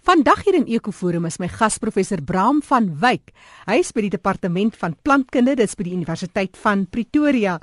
Vandag 0.00 0.46
hier 0.46 0.56
in 0.56 0.64
Ekoforum 0.64 1.26
is 1.28 1.36
my 1.36 1.46
gas 1.52 1.74
professor 1.76 2.22
Bram 2.24 2.62
van 2.64 2.86
Wyk. 3.02 3.34
Hy 3.68 3.74
is 3.82 3.90
by 3.92 4.06
die 4.06 4.12
departement 4.14 4.78
van 4.80 4.94
plantkunde, 5.04 5.52
dit 5.58 5.68
is 5.68 5.76
by 5.76 5.84
die 5.84 5.92
Universiteit 5.92 6.56
van 6.62 6.86
Pretoria. 6.88 7.58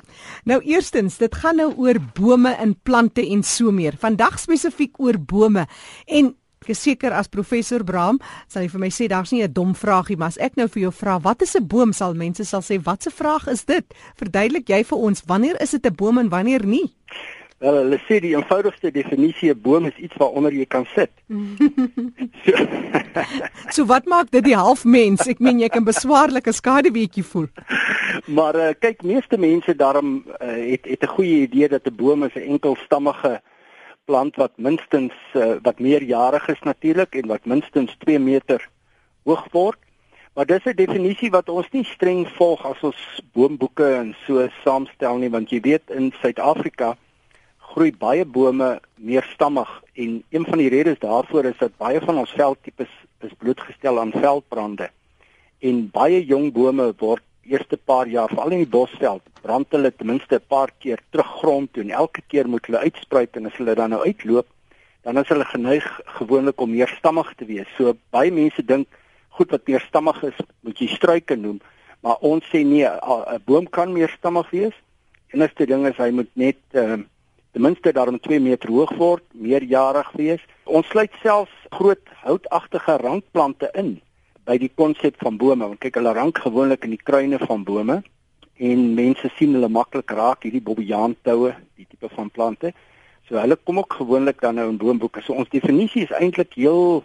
Nou 0.46 0.60
eerstens, 0.62 1.16
dit 1.18 1.34
gaan 1.34 1.58
nou 1.58 1.72
oor 1.82 1.98
bome 2.14 2.52
en 2.62 2.76
plante 2.86 3.24
en 3.26 3.42
so 3.42 3.74
meer. 3.74 3.98
Vandag 3.98 4.38
spesifiek 4.38 5.00
oor 5.02 5.18
bome. 5.18 5.66
En 6.06 6.30
ek 6.62 6.70
is 6.76 6.84
seker 6.86 7.16
as 7.18 7.30
professor 7.32 7.82
Bram 7.82 8.20
sal 8.46 8.62
jy 8.62 8.70
vir 8.70 8.84
my 8.86 8.92
sê 8.94 9.10
daar's 9.10 9.34
nie 9.34 9.42
'n 9.42 9.52
dom 9.52 9.74
vraagie, 9.74 10.16
maar 10.16 10.30
as 10.30 10.38
ek 10.38 10.56
nou 10.56 10.68
vir 10.68 10.82
jou 10.82 10.92
vra, 10.92 11.18
wat 11.18 11.42
is 11.42 11.56
'n 11.56 11.66
boom? 11.66 11.92
Sal 11.92 12.14
mense 12.14 12.44
sal 12.44 12.62
sê, 12.62 12.78
"Wat 12.78 13.04
'n 13.04 13.10
vraag 13.10 13.48
is 13.48 13.64
dit?" 13.64 13.84
Verduidelik 14.14 14.68
jy 14.68 14.84
vir 14.84 14.98
ons, 14.98 15.22
wanneer 15.26 15.60
is 15.60 15.70
dit 15.70 15.84
'n 15.84 15.94
boom 15.94 16.18
en 16.18 16.28
wanneer 16.28 16.64
nie? 16.64 16.94
Wel, 17.58 17.74
hulle 17.74 17.96
sê 18.06 18.20
die 18.22 18.36
eenvoudigste 18.36 18.92
definisie 18.94 19.50
'n 19.50 19.60
boom 19.60 19.86
is 19.86 19.96
iets 19.98 20.14
waaronder 20.16 20.52
jy 20.54 20.66
kan 20.66 20.86
sit. 20.94 21.10
so. 22.44 22.52
so 23.74 23.86
wat 23.86 24.06
maak 24.06 24.30
dit 24.30 24.44
die 24.44 24.54
halfmens? 24.54 25.26
Ek 25.26 25.40
meen 25.42 25.58
jy 25.58 25.68
kan 25.68 25.84
beswaarlike 25.84 26.52
skaduweetjie 26.52 27.24
voel. 27.24 27.48
Maar 28.38 28.54
uh, 28.56 28.68
kyk, 28.78 29.02
meeste 29.02 29.38
mense 29.38 29.74
daarom 29.76 30.24
uh, 30.26 30.70
het 30.70 30.86
het 30.86 31.02
'n 31.02 31.14
goeie 31.16 31.42
idee 31.48 31.68
dat 31.68 31.86
'n 31.86 31.96
boom 31.96 32.24
'n 32.24 32.30
enkelstammige 32.30 33.40
plant 34.04 34.36
wat 34.36 34.52
minstens 34.56 35.14
uh, 35.34 35.58
wat 35.62 35.78
meerjarig 35.78 36.48
is 36.48 36.62
natuurlik 36.62 37.14
en 37.14 37.26
wat 37.26 37.44
minstens 37.44 37.96
2 37.98 38.18
meter 38.18 38.68
hoog 39.24 39.46
word. 39.50 39.78
Maar 40.34 40.46
dis 40.46 40.64
'n 40.64 40.76
definisie 40.76 41.30
wat 41.30 41.48
ons 41.48 41.66
nie 41.70 41.84
streng 41.84 42.28
volg 42.38 42.64
as 42.64 42.80
ons 42.82 43.20
boomboeke 43.32 43.94
en 43.94 44.14
so 44.26 44.48
saamstel 44.62 45.16
nie, 45.16 45.30
want 45.30 45.50
jy 45.50 45.60
weet 45.60 45.90
in 45.90 46.12
Suid-Afrika 46.20 46.96
groei 47.72 47.92
baie 47.92 48.24
bome 48.24 48.80
meerstammig 48.94 49.70
en 49.94 50.22
een 50.30 50.44
van 50.44 50.58
die 50.58 50.70
redes 50.72 50.98
daarvoor 50.98 51.44
is 51.44 51.58
dat 51.58 51.76
baie 51.76 52.00
van 52.00 52.18
ons 52.18 52.30
veldtipes 52.30 52.92
is 53.20 53.34
blootgestel 53.38 54.00
aan 54.00 54.12
veldbrande. 54.12 54.90
En 55.60 55.88
baie 55.90 56.24
jong 56.24 56.52
bome 56.52 56.92
word 56.98 57.24
eerste 57.48 57.76
paar 57.76 58.06
jaar 58.06 58.28
veral 58.28 58.54
in 58.56 58.64
die 58.64 58.72
bosveld 58.72 59.24
brand 59.42 59.72
hulle 59.72 59.90
ten 59.94 60.06
minste 60.06 60.36
'n 60.36 60.48
paar 60.48 60.70
keer 60.78 61.00
terug 61.10 61.30
grond 61.40 61.72
toe 61.72 61.82
en 61.82 61.90
elke 61.90 62.22
keer 62.26 62.48
moet 62.48 62.66
hulle 62.66 62.84
uitspruit 62.86 63.36
en 63.36 63.46
as 63.46 63.56
hulle 63.56 63.74
dan 63.74 63.90
nou 63.90 64.02
uitloop, 64.04 64.46
dan 65.02 65.18
is 65.18 65.28
hulle 65.28 65.44
geneig 65.44 65.86
gewoonlik 66.18 66.60
om 66.60 66.70
meerstammig 66.70 67.34
te 67.36 67.44
wees. 67.44 67.68
So 67.76 67.96
baie 68.10 68.30
mense 68.30 68.64
dink 68.64 68.88
goed 69.28 69.50
wat 69.50 69.66
meerstammig 69.66 70.22
is, 70.22 70.38
moet 70.60 70.78
jy 70.78 70.86
struike 70.86 71.36
noem, 71.36 71.60
maar 72.02 72.16
ons 72.20 72.44
sê 72.44 72.64
nee, 72.64 72.84
'n 72.84 73.42
boom 73.44 73.68
kan 73.68 73.92
meerstammig 73.92 74.50
wees. 74.50 74.76
En 75.32 75.42
as 75.42 75.54
dit 75.54 75.68
ding 75.68 75.86
is 75.86 75.96
hy 75.96 76.10
moet 76.10 76.30
net 76.34 76.60
uh, 76.72 76.96
ten 77.52 77.62
minste 77.62 77.92
daarom 77.92 78.20
2 78.20 78.40
meter 78.40 78.70
hoog 78.70 78.92
word, 78.96 79.24
meerjarig 79.32 80.10
wees. 80.16 80.44
Ons 80.64 80.86
sluit 80.92 81.12
selfs 81.22 81.54
groot 81.70 82.12
houtagtige 82.24 82.96
rankplante 83.02 83.70
in 83.74 83.98
by 84.48 84.58
die 84.58 84.70
konsep 84.74 85.16
van 85.22 85.36
bome. 85.36 85.66
Want 85.66 85.80
kyk, 85.80 86.00
hulle 86.00 86.14
rank 86.16 86.38
gewoonlik 86.44 86.84
in 86.84 86.96
die 86.96 87.02
kruine 87.02 87.38
van 87.44 87.64
bome 87.64 88.02
en 88.58 88.80
mense 88.94 89.30
sien 89.36 89.52
hulle 89.54 89.68
maklik 89.70 90.10
raak 90.10 90.42
hierdie 90.42 90.64
bobbejaan-toue, 90.66 91.52
die 91.78 91.86
tipe 91.86 92.08
van 92.10 92.30
plante. 92.34 92.72
So 93.28 93.38
hulle 93.38 93.56
kom 93.56 93.78
ook 93.78 94.00
gewoonlik 94.00 94.40
dan 94.42 94.58
nou 94.58 94.66
in 94.72 94.80
boomboeke. 94.80 95.22
So 95.22 95.36
ons 95.38 95.50
definisie 95.52 96.08
is 96.08 96.14
eintlik 96.18 96.56
heel 96.58 97.04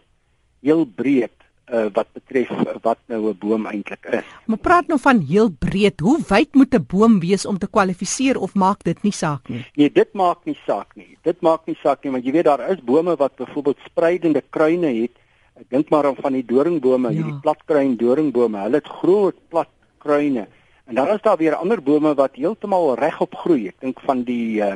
heel 0.63 0.85
breed 0.87 1.42
uh, 1.71 1.87
wat 1.93 2.07
betref 2.13 2.51
wat 2.81 2.99
nou 3.07 3.29
'n 3.29 3.37
boom 3.39 3.65
eintlik 3.65 4.05
is. 4.05 4.25
Maar 4.45 4.57
praat 4.57 4.87
nou 4.87 4.99
van 4.99 5.19
heel 5.19 5.49
breed. 5.49 5.99
Hoe 5.99 6.19
wyd 6.27 6.53
moet 6.53 6.73
'n 6.75 6.85
boom 6.87 7.19
wees 7.19 7.45
om 7.45 7.57
te 7.57 7.67
kwalifiseer 7.67 8.37
of 8.39 8.53
maak 8.53 8.83
dit 8.83 9.03
nie 9.03 9.11
saak 9.11 9.49
nie? 9.49 9.65
Nee, 9.75 9.91
dit 9.91 10.13
maak 10.13 10.45
nie 10.45 10.57
saak 10.65 10.95
nie. 10.95 11.17
Dit 11.21 11.41
maak 11.41 11.65
nie 11.65 11.77
saak 11.81 12.03
nie 12.03 12.11
want 12.11 12.25
jy 12.25 12.31
weet 12.31 12.45
daar 12.45 12.69
is 12.69 12.83
bome 12.83 13.15
wat 13.15 13.35
byvoorbeeld 13.35 13.77
spreidende 13.85 14.43
kruine 14.49 15.01
het. 15.01 15.11
Ek 15.55 15.69
dink 15.69 15.89
maar 15.89 16.05
aan 16.05 16.15
van 16.15 16.33
die 16.33 16.45
doringbome, 16.45 17.09
ja. 17.09 17.15
hierdie 17.15 17.39
platkruin 17.39 17.97
doringbome. 17.97 18.57
Hulle 18.57 18.75
het 18.75 18.87
groot 18.87 19.35
plat 19.49 19.69
kruine. 19.97 20.47
En 20.85 20.95
dan 20.95 21.07
is 21.07 21.21
daar 21.21 21.37
weer 21.37 21.55
ander 21.55 21.81
bome 21.81 22.13
wat 22.13 22.35
heeltemal 22.35 22.95
regop 22.95 23.35
groei. 23.35 23.67
Ek 23.67 23.79
dink 23.79 23.99
van 23.99 24.23
die 24.23 24.61
uh, 24.61 24.75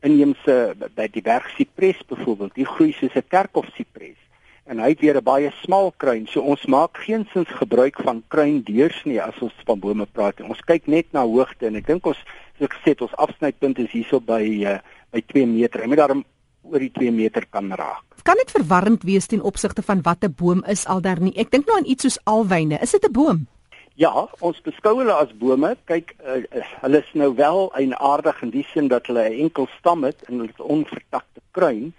inheemse 0.00 0.74
by 0.94 1.08
die 1.08 1.22
berg 1.22 1.48
sipres 1.56 1.98
byvoorbeeld. 2.06 2.54
Die 2.54 2.66
groei 2.66 2.92
soos 2.92 3.14
'n 3.14 3.26
kerkhof 3.28 3.66
sipres 3.74 4.21
en 4.70 4.78
hy 4.78 4.88
het 4.92 5.00
weer 5.00 5.16
'n 5.16 5.24
baie 5.24 5.50
smal 5.62 5.92
kruin. 5.96 6.26
So 6.26 6.40
ons 6.40 6.66
maak 6.66 6.96
geensins 6.96 7.48
gebruik 7.48 7.96
van 8.02 8.22
kruindeurs 8.28 9.04
nie 9.04 9.20
as 9.22 9.38
ons 9.40 9.52
van 9.64 9.78
bome 9.78 10.06
praat. 10.06 10.40
Ons 10.40 10.60
kyk 10.60 10.86
net 10.86 11.06
na 11.12 11.24
hoogte 11.24 11.66
en 11.66 11.76
ek 11.76 11.86
dink 11.86 12.06
ons 12.06 12.18
soos 12.58 12.68
ek 12.68 12.76
gesê 12.78 13.00
ons 13.00 13.16
afsnypunt 13.16 13.78
is 13.78 13.90
hierso 13.90 14.20
by 14.20 14.42
uh, 14.66 14.78
by 15.10 15.20
2 15.26 15.46
meter. 15.46 15.80
Jy 15.80 15.86
moet 15.86 15.98
daarom 15.98 16.24
oor 16.62 16.78
die 16.78 16.92
2 16.92 17.10
meter 17.12 17.46
kan 17.50 17.72
raak. 17.72 18.04
Kan 18.22 18.36
dit 18.36 18.50
verwarrend 18.50 19.02
wees 19.02 19.26
ten 19.26 19.42
opsigte 19.42 19.82
van 19.82 20.02
wat 20.02 20.24
'n 20.24 20.34
boom 20.36 20.64
is 20.64 20.86
al 20.86 21.00
daar 21.00 21.20
nie? 21.20 21.36
Ek 21.36 21.50
dink 21.50 21.66
nou 21.66 21.76
aan 21.76 21.90
iets 21.90 22.02
soos 22.02 22.18
alwyne. 22.24 22.78
Is 22.80 22.90
dit 22.90 23.04
'n 23.04 23.12
boom? 23.12 23.46
Ja, 23.94 24.28
ons 24.40 24.60
beskou 24.62 24.98
hulle 24.98 25.12
as 25.12 25.36
bome. 25.36 25.76
Kyk, 25.84 26.14
uh, 26.24 26.62
hulle 26.80 26.98
is 26.98 27.12
nou 27.12 27.34
wel 27.34 27.72
eienaardig 27.74 28.42
in 28.42 28.50
die 28.50 28.66
sin 28.72 28.88
dat 28.88 29.06
hulle 29.06 29.28
'n 29.28 29.40
enkel 29.40 29.68
stam 29.78 30.04
het 30.04 30.22
en 30.28 30.38
het 30.38 30.60
onvertakte 30.60 31.40
kruin 31.50 31.92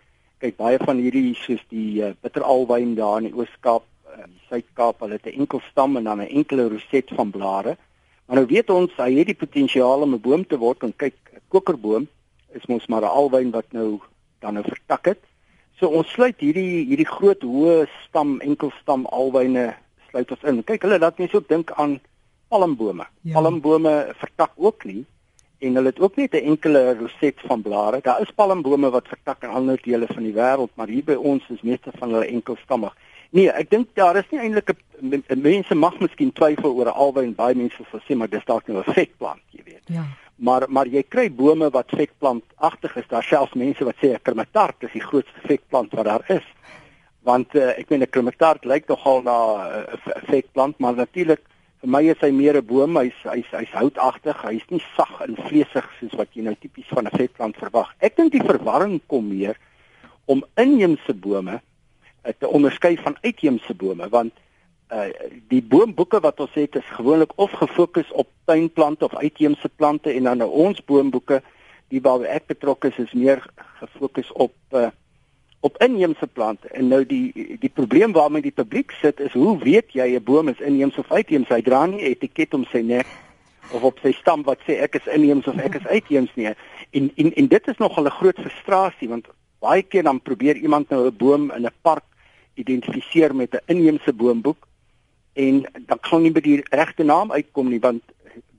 kyk 0.44 0.60
baie 0.60 0.80
van 0.82 1.00
hierdie 1.00 1.32
soos 1.40 1.62
die 1.72 2.04
uh, 2.04 2.12
bitteralwyn 2.24 2.98
daar 2.98 3.22
in 3.22 3.30
die 3.30 3.38
Oos-Kaap, 3.38 3.86
uh, 4.12 4.26
Suid-Kaap, 4.50 5.00
hulle 5.06 5.16
het 5.16 5.28
'n 5.32 5.40
enkel 5.40 5.62
stam 5.70 5.96
en 5.98 6.04
dan 6.04 6.20
'n 6.22 6.36
enkele 6.40 6.68
roset 6.70 7.08
van 7.16 7.32
blare. 7.32 7.78
Maar 8.28 8.38
nou 8.38 8.48
weet 8.48 8.70
ons 8.70 8.92
hy 8.98 9.12
het 9.20 9.28
die 9.28 9.42
potensiaal 9.44 10.02
om 10.02 10.14
'n 10.14 10.22
boom 10.22 10.44
te 10.48 10.58
word 10.58 10.84
en 10.84 10.94
kyk, 10.96 11.16
'n 11.32 11.42
kokerboom 11.48 12.08
is 12.52 12.66
mos 12.68 12.88
maar 12.88 13.02
'n 13.02 13.16
alwyn 13.20 13.52
wat 13.52 13.72
nou 13.72 14.00
dan 14.40 14.54
nou 14.54 14.64
vertak 14.64 15.06
het. 15.06 15.22
So 15.80 15.88
ons 15.88 16.12
sluit 16.12 16.40
hierdie 16.40 16.86
hierdie 16.86 17.08
groot 17.08 17.42
hoë 17.42 17.88
stam 18.08 18.40
enkelstam 18.42 19.06
alwyne 19.06 19.76
sluit 20.10 20.32
ons 20.32 20.44
in. 20.44 20.64
Kyk, 20.64 20.82
hulle 20.82 21.00
laat 21.00 21.18
mense 21.18 21.36
ook 21.36 21.48
dink 21.48 21.72
aan 21.72 22.00
palmbome. 22.48 23.08
Ja. 23.22 23.34
Palmbome 23.34 24.14
vertak 24.18 24.52
ook 24.56 24.84
nie 24.84 25.06
en 25.64 25.80
hulle 25.80 25.92
het 25.94 26.00
ook 26.00 26.16
net 26.16 26.34
'n 26.34 26.46
enkele 26.52 26.98
roset 27.00 27.40
van 27.48 27.62
blare. 27.62 28.00
Daar 28.02 28.22
is 28.22 28.32
palmbome 28.36 28.90
wat 28.90 29.08
vertak 29.08 29.44
in 29.44 29.50
ander 29.50 29.80
dele 29.82 30.08
van 30.08 30.24
die 30.24 30.34
wêreld, 30.34 30.76
maar 30.76 30.88
hier 30.88 31.04
by 31.04 31.14
ons 31.14 31.44
is 31.50 31.62
meeste 31.62 31.92
van 32.00 32.12
hulle 32.12 32.26
enkelstammig. 32.26 32.96
Nee, 33.30 33.50
ek 33.50 33.70
dink 33.70 33.88
daar 33.98 34.16
is 34.16 34.30
nie 34.30 34.40
eintlik 34.40 34.76
'n 35.02 35.42
mense 35.42 35.76
mag 35.76 36.00
miskien 36.00 36.34
twyfel 36.34 36.74
oor 36.74 36.90
albei 36.90 37.32
baie 37.32 37.56
mense 37.56 37.84
sal 37.92 38.00
sê 38.00 38.16
maar 38.16 38.30
dis 38.30 38.46
dalk 38.46 38.68
nou 38.68 38.78
'n 38.78 38.94
vetplant, 38.94 39.42
jy 39.50 39.64
weet. 39.66 39.86
Ja. 39.86 40.04
Maar 40.36 40.66
maar 40.70 40.88
jy 40.88 41.04
kry 41.04 41.32
bome 41.32 41.70
wat 41.70 41.90
vetplantagtig 41.90 42.96
is. 42.96 43.08
Daar 43.08 43.24
selfs 43.24 43.54
mense 43.54 43.84
wat 43.84 43.96
sê 43.96 44.14
'n 44.14 44.22
kremetart 44.22 44.84
is 44.84 44.92
die 44.92 45.08
grootste 45.10 45.40
vetplant 45.48 45.92
wat 45.94 46.06
daar 46.06 46.24
is. 46.28 46.46
Want 47.24 47.56
uh, 47.56 47.80
ek 47.80 47.90
meen 47.90 48.02
'n 48.02 48.10
kremetart 48.10 48.66
lyk 48.66 48.88
nogal 48.88 49.22
na 49.22 49.38
eh, 49.70 49.94
'n 49.94 50.10
uh, 50.10 50.24
vetplant, 50.30 50.78
maar 50.80 50.94
natuurlik 50.94 51.42
Vir 51.84 51.92
my 51.92 52.00
is 52.08 52.22
hy 52.24 52.30
meer 52.32 52.56
'n 52.56 52.64
boom. 52.64 52.96
Hy's 52.96 53.18
hy's 53.28 53.50
hy's 53.52 53.72
houtagtig. 53.76 54.38
Hy's 54.40 54.64
nie 54.72 54.80
sag 54.96 55.20
en 55.26 55.36
vleesig 55.36 55.84
soos 56.00 56.14
wat 56.16 56.30
jy 56.32 56.44
nou 56.46 56.56
tipies 56.56 56.88
van 56.88 57.04
'n 57.04 57.12
vetplant 57.12 57.58
verwag. 57.60 57.92
Ek 58.00 58.16
dink 58.16 58.32
die 58.32 58.40
verwarring 58.40 59.02
kom 59.08 59.28
meer 59.28 59.60
om 60.26 60.46
inheemse 60.56 61.14
bome 61.14 61.60
uh, 61.60 62.32
te 62.40 62.48
onderskei 62.48 62.96
van 62.96 63.18
uitheemse 63.22 63.74
bome 63.76 64.08
want 64.10 64.32
uh 64.94 65.12
die 65.50 65.62
boomboeke 65.62 66.22
wat 66.24 66.40
ons 66.40 66.56
het 66.56 66.76
is 66.76 66.96
gewoonlik 66.96 67.34
of 67.36 67.52
gefokus 67.52 68.12
op 68.12 68.30
tuinplante 68.46 69.06
of 69.06 69.16
uitheemse 69.16 69.70
plante 69.76 70.12
en 70.12 70.24
dan 70.24 70.38
nou 70.38 70.50
ons 70.50 70.80
boomboeke 70.86 71.42
die 71.92 72.02
waar 72.02 72.24
ek 72.24 72.48
betrokke 72.48 72.88
is 72.88 73.00
is 73.00 73.14
meer 73.14 73.44
gefokus 73.82 74.32
op 74.32 74.56
uh 74.72 74.88
op 75.64 75.78
inheemse 75.84 76.28
plante. 76.28 76.68
En 76.68 76.88
nou 76.88 77.06
die 77.08 77.58
die 77.60 77.72
probleem 77.72 78.12
waarmee 78.12 78.42
die 78.42 78.52
publiek 78.52 78.92
sit 78.92 79.20
is 79.20 79.32
hoe 79.32 79.58
weet 79.58 79.94
jy 79.96 80.08
'n 80.16 80.24
boom 80.24 80.48
is 80.48 80.60
inheems 80.60 80.98
of 80.98 81.12
uitheems? 81.12 81.48
Hy 81.48 81.62
dra 81.62 81.86
nie 81.86 82.02
'n 82.02 82.12
etiket 82.12 82.54
om 82.54 82.66
sy 82.66 82.82
nek 82.82 83.08
of 83.72 83.84
op 83.84 84.00
sy 84.04 84.12
stam 84.12 84.44
wat 84.44 84.60
sê 84.68 84.82
ek 84.84 84.96
is 84.96 85.08
inheems 85.08 85.48
of 85.48 85.58
ek 85.58 85.76
is 85.76 85.88
uitheems 85.88 86.32
nie. 86.36 86.52
En 86.92 87.12
en 87.16 87.34
en 87.34 87.48
dit 87.48 87.68
is 87.68 87.78
nog 87.78 88.00
'n 88.00 88.10
groot 88.10 88.40
frustrasie 88.40 89.10
want 89.10 89.28
baie 89.60 89.84
keer 89.84 90.04
dan 90.04 90.22
probeer 90.22 90.56
iemand 90.56 90.90
nou 90.90 91.08
'n 91.08 91.18
boom 91.18 91.52
in 91.52 91.66
'n 91.66 91.78
park 91.82 92.04
identifiseer 92.54 93.36
met 93.36 93.54
'n 93.54 93.64
inheemse 93.66 94.14
boomboek 94.14 94.68
en 95.34 95.66
dan 95.86 96.00
kan 96.00 96.22
nie 96.22 96.32
by 96.32 96.42
die 96.42 96.64
regte 96.70 97.04
naam 97.04 97.32
uitkom 97.32 97.70
nie 97.70 97.80
want 97.80 98.04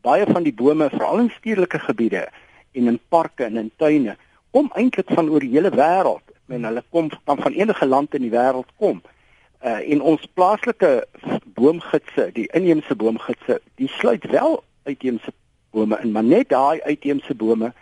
baie 0.01 0.27
van 0.27 0.43
die 0.43 0.55
bome 0.55 0.89
veral 0.91 1.19
in 1.19 1.33
stedelike 1.39 1.79
gebiede 1.79 2.29
en 2.73 2.87
in 2.87 3.01
parke 3.09 3.45
en 3.45 3.57
in 3.57 3.71
tuine 3.77 4.17
kom 4.51 4.71
eintlik 4.75 5.11
van 5.15 5.29
oor 5.29 5.41
die 5.41 5.55
hele 5.55 5.71
wêreld 5.71 6.34
en 6.47 6.65
hulle 6.65 6.83
kom 6.91 7.11
van 7.25 7.41
van 7.43 7.53
enige 7.53 7.87
land 7.87 8.15
in 8.15 8.25
die 8.27 8.33
wêreld 8.33 8.71
kom. 8.77 9.03
Uh 9.65 9.81
en 9.93 10.01
ons 10.01 10.27
plaaslike 10.37 11.07
boomgidse, 11.57 12.29
die 12.37 12.49
inheemse 12.53 12.95
boomgidse, 12.95 13.61
die 13.81 13.89
sluit 13.89 14.25
wel 14.31 14.63
uitheemse 14.85 15.33
bome 15.71 15.99
in, 16.03 16.13
maar 16.13 16.25
net 16.25 16.49
daai 16.49 16.81
uitheemse 16.83 17.35
bome 17.35 17.73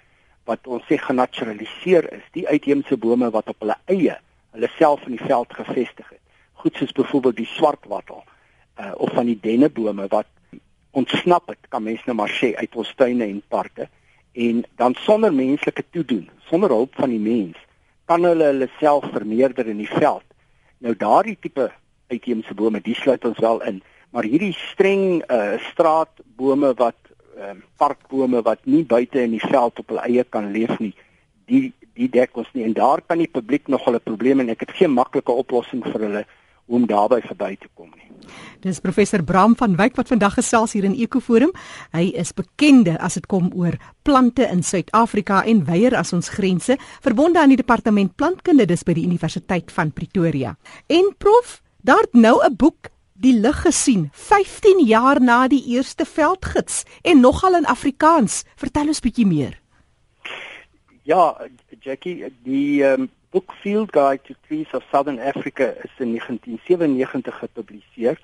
wat 0.45 0.67
ons 0.67 0.85
sê 0.87 0.99
genaturaliseer 0.99 2.09
is, 2.13 2.27
die 2.35 2.47
uitheemse 2.49 2.97
bome 2.97 3.31
wat 3.31 3.49
op 3.51 3.59
hulle 3.65 3.79
eie 3.91 4.19
hulle 4.53 4.69
self 4.77 5.03
in 5.09 5.17
die 5.17 5.27
veld 5.27 5.55
gevestig 5.55 6.09
het. 6.09 6.21
Goed 6.63 6.77
soos 6.77 6.93
byvoorbeeld 6.93 7.41
die 7.43 7.51
swartwattel 7.57 8.23
uh 8.79 8.93
of 8.95 9.11
van 9.17 9.27
die 9.27 9.39
dennebome 9.41 10.07
wat 10.09 10.29
ontsnap 10.93 11.49
het, 11.49 11.67
kan 11.69 11.83
mens 11.83 12.05
nou 12.05 12.17
maar 12.17 12.31
sê 12.31 12.53
uit 12.55 12.77
ons 12.77 12.95
tuine 12.95 13.25
en 13.25 13.43
parke 13.49 13.89
en 14.33 14.63
dan 14.77 14.95
sonder 14.95 15.33
menslike 15.35 15.85
toedoen, 15.91 16.29
sonder 16.49 16.71
hulp 16.71 16.95
van 16.97 17.11
die 17.13 17.21
mens 17.21 17.59
kan 18.13 18.27
hulle 18.29 18.51
hulle 18.51 18.69
self 18.77 19.07
vermeerder 19.15 19.71
in 19.73 19.81
die 19.81 19.89
veld. 19.89 20.27
Nou 20.85 20.93
daardie 20.99 21.39
tipe 21.41 21.71
uitheemse 22.13 22.55
bome, 22.59 22.83
die 22.85 22.97
sluit 22.99 23.25
ons 23.25 23.41
wel 23.41 23.63
in, 23.71 23.79
maar 24.13 24.29
hierdie 24.29 24.53
streng 24.59 25.23
uh 25.33 25.55
straatbome 25.71 26.75
wat 26.81 26.99
uh, 27.39 27.55
parkbome 27.81 28.43
wat 28.45 28.67
nie 28.69 28.83
buite 28.85 29.23
in 29.23 29.33
die 29.39 29.47
veld 29.47 29.81
op 29.81 29.95
hulle 29.95 30.05
eie 30.05 30.25
kan 30.29 30.51
leef 30.53 30.75
nie, 30.83 30.93
die 31.49 31.71
die 31.97 32.09
dek 32.09 32.37
ons 32.41 32.49
nie 32.57 32.65
en 32.65 32.73
daar 32.77 33.03
kan 33.05 33.21
die 33.21 33.29
publiek 33.29 33.67
nog 33.69 33.85
hulle 33.85 34.01
probleme 34.01 34.45
en 34.45 34.53
ek 34.53 34.65
het 34.65 34.71
geen 34.79 34.95
maklike 34.97 35.33
oplossing 35.45 35.83
vir 35.85 36.07
hulle 36.07 36.23
om 36.67 36.87
daarby 36.87 37.21
verby 37.21 37.57
te 37.57 37.69
kom 37.75 37.91
nie. 37.97 38.13
Dis 38.63 38.79
professor 38.81 39.23
Bram 39.27 39.57
van 39.59 39.75
Wyk 39.77 39.97
wat 39.99 40.13
vandag 40.13 40.37
gesels 40.39 40.73
hier 40.77 40.85
in 40.87 40.95
Ekoforum. 40.95 41.51
Hy 41.91 42.13
is 42.19 42.31
bekende 42.37 42.95
as 43.03 43.19
dit 43.19 43.27
kom 43.27 43.51
oor 43.59 43.75
plante 44.07 44.47
in 44.47 44.63
Suid-Afrika 44.63 45.43
en 45.49 45.65
weier 45.67 45.97
as 45.99 46.13
ons 46.15 46.31
grense, 46.37 46.77
verbonde 47.03 47.41
aan 47.43 47.51
die 47.55 47.59
departement 47.59 48.15
plantkunde 48.17 48.67
dis 48.71 48.87
by 48.87 48.95
die 48.95 49.07
Universiteit 49.09 49.73
van 49.75 49.91
Pretoria. 49.93 50.55
En 50.87 51.11
prof, 51.19 51.61
daar't 51.83 52.15
nou 52.15 52.39
'n 52.45 52.57
boek 52.57 52.93
die 53.23 53.35
lig 53.39 53.63
gesien 53.63 54.11
15 54.13 54.85
jaar 54.87 55.21
na 55.21 55.49
die 55.49 55.63
eerste 55.75 56.05
veldgids 56.05 56.85
en 57.03 57.21
nogal 57.21 57.57
in 57.57 57.67
Afrikaans. 57.67 58.45
Vertel 58.57 58.87
ons 58.87 59.01
bietjie 59.01 59.27
meer. 59.27 59.59
Ja, 61.03 61.35
Jackie, 61.81 62.33
die 62.45 62.83
um, 62.87 63.11
boek 63.33 63.53
Field 63.63 63.93
Guide 63.93 64.21
to 64.27 64.35
Trees 64.47 64.69
of 64.75 64.83
Southern 64.91 65.19
Africa 65.19 65.73
is 65.85 65.91
in 65.97 66.11
1997 66.13 67.39
gepubliseer. 67.39 68.21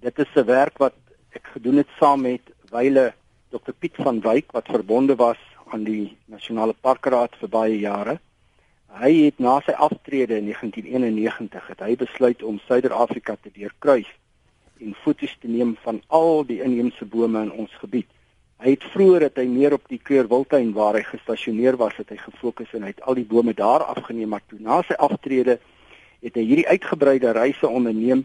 Dit 0.00 0.18
is 0.18 0.34
'n 0.34 0.44
werk 0.44 0.78
wat 0.78 0.94
ek 1.32 1.46
gedoen 1.52 1.76
het 1.76 1.88
saam 1.98 2.20
met 2.20 2.40
wyle 2.70 3.14
Dr 3.48 3.72
Piet 3.78 3.96
van 3.96 4.20
Wyk 4.20 4.52
wat 4.52 4.68
verbonde 4.68 5.16
was 5.16 5.40
aan 5.72 5.84
die 5.84 6.16
Nasionale 6.24 6.74
Parkraad 6.80 7.36
vir 7.40 7.48
baie 7.48 7.78
jare. 7.78 8.20
Hy 8.86 9.12
het 9.24 9.38
na 9.38 9.60
sy 9.60 9.72
aftrede 9.72 10.36
in 10.36 10.44
1991 10.44 11.66
het 11.66 11.80
hy 11.80 11.96
besluit 11.96 12.42
om 12.42 12.60
Suider-Afrika 12.66 13.36
te 13.40 13.50
deurkruis 13.54 14.10
en 14.80 14.94
foto's 14.94 15.36
te 15.40 15.48
neem 15.48 15.76
van 15.82 16.02
al 16.06 16.44
die 16.44 16.60
inheemse 16.62 17.04
bome 17.04 17.42
in 17.42 17.52
ons 17.52 17.72
gebied. 17.80 18.10
Hy 18.62 18.70
het 18.76 18.84
vroeër 18.94 19.26
het 19.26 19.38
hy 19.40 19.46
meer 19.50 19.74
op 19.74 19.88
die 19.90 19.98
Keurwiltuin 19.98 20.72
waar 20.76 20.94
hy 20.94 21.02
gestasioneer 21.08 21.76
was, 21.76 21.96
het 21.98 22.12
hy 22.14 22.18
gefokus 22.22 22.70
en 22.76 22.86
hy 22.86 22.92
het 22.94 23.02
al 23.02 23.18
die 23.18 23.26
bome 23.26 23.54
daar 23.54 23.82
afgeneem, 23.82 24.30
maar 24.30 24.44
toe 24.48 24.60
na 24.62 24.82
sy 24.86 24.94
aftrede 24.94 25.58
het 26.24 26.38
hy 26.38 26.44
hierdie 26.46 26.68
uitgebreide 26.68 27.34
reise 27.36 27.68
onderneem 27.68 28.24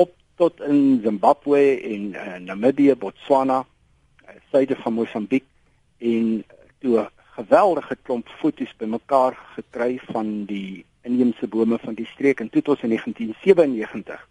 op 0.00 0.14
tot 0.40 0.62
in 0.64 1.00
Zimbabwe 1.04 1.64
en 1.82 2.06
uh, 2.14 2.38
Namibië, 2.46 2.94
Botswana, 2.96 3.64
uh, 4.24 4.38
suide 4.52 4.78
van 4.84 4.96
Mosambiek 4.96 5.44
en 5.98 6.44
toe 6.80 7.00
'n 7.00 7.10
geweldige 7.36 7.96
klomp 8.02 8.28
foto's 8.40 8.72
bymekaar 8.78 9.36
gekry 9.54 9.98
van 10.12 10.44
die 10.46 10.84
inheemse 11.02 11.46
bome 11.46 11.78
van 11.78 11.94
die 11.94 12.06
streek 12.06 12.40
en 12.40 12.48
toe 12.50 12.62
tot 12.62 12.82
in 12.82 12.88
1997 12.88 14.28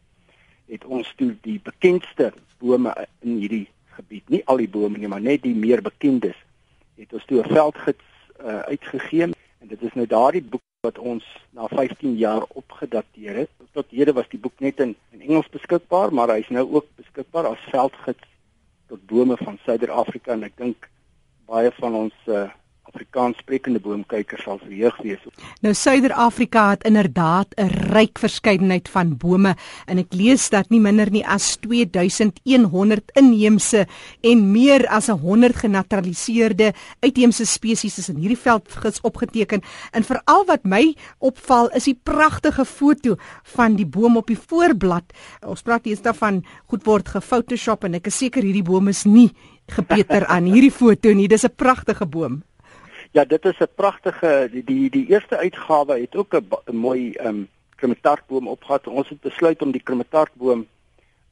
het 0.65 0.85
ons 0.85 1.13
toe 1.17 1.35
die 1.41 1.59
bekendste 1.63 2.33
bome 2.57 2.93
in 3.21 3.37
hierdie 3.37 3.67
gebied, 3.95 4.29
nie. 4.29 4.41
Al 4.45 4.61
die 4.63 4.69
bome 4.69 4.99
nie, 4.99 5.09
maar 5.11 5.23
net 5.23 5.43
die 5.45 5.55
meer 5.55 5.81
bekendes, 5.85 6.37
het 6.99 7.13
ons 7.13 7.25
toe 7.25 7.41
'n 7.41 7.53
veldgids 7.53 8.05
uh, 8.39 8.59
uitgegee. 8.71 9.31
En 9.61 9.67
dit 9.67 9.81
is 9.81 9.93
nou 9.93 10.07
daardie 10.07 10.43
boek 10.43 10.61
wat 10.85 10.99
ons 10.99 11.25
na 11.49 11.67
15 11.67 12.15
jaar 12.15 12.43
opgedateer 12.53 13.35
het. 13.35 13.49
Tot 13.71 13.89
hede 13.89 14.13
was 14.13 14.29
die 14.29 14.39
boek 14.39 14.59
net 14.59 14.79
in, 14.79 14.95
in 15.11 15.21
Engels 15.21 15.49
beskikbaar, 15.49 16.13
maar 16.13 16.29
hy 16.29 16.39
is 16.43 16.51
nou 16.53 16.65
ook 16.77 16.87
beskikbaar 16.95 17.49
as 17.49 17.69
veldgids 17.71 18.27
tot 18.87 19.05
bome 19.09 19.37
van 19.37 19.57
Suider-Afrika. 19.65 20.35
En 20.35 20.43
ek 20.43 20.57
dink 20.61 20.89
baie 21.49 21.71
van 21.79 21.97
ons 22.05 22.29
uh, 22.29 22.49
Afrikaans 22.95 23.41
sprekende 23.43 23.81
boomkykers 23.83 24.45
sal 24.47 24.59
verheug 24.61 24.95
wees. 25.03 25.23
Nou 25.65 25.73
Suider-Afrika 25.75 26.69
het 26.69 26.85
inderdaad 26.87 27.55
'n 27.59 27.91
ryk 27.91 28.19
verskeidenheid 28.19 28.87
van 28.89 29.17
bome 29.17 29.55
en 29.85 29.97
ek 29.97 30.13
lees 30.13 30.49
dat 30.49 30.69
nie 30.69 30.79
minder 30.79 31.11
nie 31.11 31.25
as 31.27 31.57
2100 31.59 33.11
inheemse 33.13 33.87
en 34.21 34.51
meer 34.51 34.87
as 34.87 35.07
100 35.07 35.55
genaturaliseerde 35.55 36.73
uitheemse 36.99 37.45
spesies 37.45 37.97
is 37.97 38.09
in 38.09 38.15
hierdie 38.15 38.39
veldgids 38.39 39.01
opgeteken. 39.01 39.61
En 39.91 40.03
veral 40.03 40.45
wat 40.45 40.63
my 40.63 40.95
opval 41.19 41.69
is 41.75 41.83
die 41.83 41.99
pragtige 42.03 42.65
foto 42.65 43.15
van 43.43 43.75
die 43.75 43.85
boom 43.85 44.17
op 44.17 44.27
die 44.27 44.39
voorblad. 44.47 45.03
Ons 45.45 45.61
praat 45.61 45.85
hier 45.85 46.01
daarvan 46.01 46.45
goed 46.67 46.85
word 46.85 47.09
gefotoshop 47.09 47.83
en 47.83 47.93
ek 47.93 48.07
is 48.07 48.17
seker 48.17 48.43
hierdie 48.43 48.63
boom 48.63 48.87
is 48.87 49.03
nie 49.03 49.31
gepeter 49.67 50.25
aan 50.25 50.45
hierdie 50.45 50.71
foto 50.71 51.13
nie. 51.13 51.27
Dis 51.27 51.43
'n 51.43 51.55
pragtige 51.55 52.05
boom. 52.05 52.43
Ja, 53.15 53.23
dit 53.25 53.45
is 53.45 53.59
'n 53.59 53.75
pragtige 53.75 54.49
die 54.51 54.63
die 54.63 54.89
die 54.89 55.07
eerste 55.07 55.37
uitgawe 55.37 55.99
het 55.99 56.15
ook 56.15 56.33
'n 56.35 56.75
mooi 56.75 57.13
ehm 57.13 57.27
um, 57.27 57.47
krematartboom 57.75 58.47
opgehad. 58.47 58.87
Ons 58.87 59.09
het 59.09 59.21
besluit 59.21 59.61
om 59.61 59.71
die 59.71 59.83
krematartboom 59.83 60.67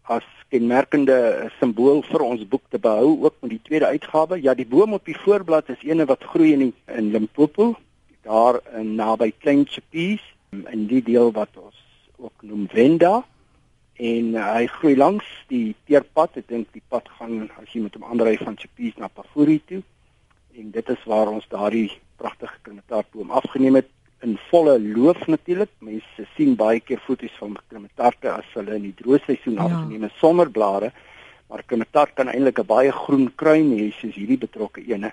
as 0.01 0.23
kenmerkende 0.47 1.49
simbool 1.59 2.01
vir 2.01 2.21
ons 2.21 2.47
boek 2.47 2.63
te 2.69 2.79
behou 2.79 3.23
ook 3.23 3.35
met 3.39 3.49
die 3.49 3.61
tweede 3.63 3.85
uitgawe. 3.85 4.41
Ja, 4.41 4.53
die 4.53 4.65
boom 4.65 4.93
op 4.93 5.05
die 5.05 5.17
voorblad 5.17 5.69
is 5.69 5.81
eene 5.81 6.05
wat 6.05 6.23
groei 6.23 6.53
in 6.53 6.59
die, 6.59 6.73
in 6.85 7.11
Limpopo, 7.11 7.75
daar 8.21 8.61
in 8.79 8.95
naby 8.95 9.33
Klein 9.37 9.65
Chappies, 9.67 10.21
in 10.49 10.87
die 10.87 11.03
deel 11.03 11.31
wat 11.31 11.49
ons 11.55 11.75
ook 12.15 12.41
noem 12.41 12.67
Venda 12.69 13.25
en 13.93 14.25
uh, 14.33 14.53
hy 14.53 14.65
groei 14.67 14.95
langs 14.95 15.25
die 15.47 15.75
teerpad. 15.85 16.37
Ek 16.37 16.47
dink 16.47 16.67
die 16.71 16.87
pad 16.87 17.09
gaan 17.09 17.49
as 17.61 17.73
jy 17.73 17.81
met 17.81 17.93
hom 17.93 18.03
aanry 18.03 18.37
van 18.37 18.57
Chappies 18.57 18.95
na 18.95 19.07
Pafuri 19.07 19.61
toe 19.65 19.83
en 20.57 20.71
dit 20.71 20.89
is 20.89 21.03
waar 21.09 21.31
ons 21.31 21.45
daardie 21.49 21.89
pragtige 22.21 22.57
krimetaartboom 22.61 23.31
afgeneem 23.31 23.79
het 23.81 23.89
in 24.23 24.37
volle 24.49 24.77
loof 24.79 25.25
natuurlik. 25.27 25.71
Mense 25.83 26.27
sien 26.35 26.55
baie 26.59 26.79
keer 26.79 27.01
foto's 27.03 27.33
van 27.39 27.57
krimetarte 27.67 28.31
as 28.31 28.53
hulle 28.57 28.77
in 28.77 28.87
die 28.87 28.95
droë 29.01 29.19
seisoen 29.25 29.57
ja. 29.59 29.67
afgeneem 29.67 30.07
het 30.07 30.21
sonder 30.21 30.51
blare, 30.51 30.93
maar 31.49 31.65
krimetart 31.67 32.15
kan 32.19 32.31
eintlik 32.31 32.59
'n 32.59 32.69
baie 32.69 32.91
groen 32.91 33.27
kruin 33.35 33.73
hê 33.79 33.91
soos 33.91 34.15
hierdie 34.15 34.39
betrokke 34.45 34.85
ene. 34.87 35.11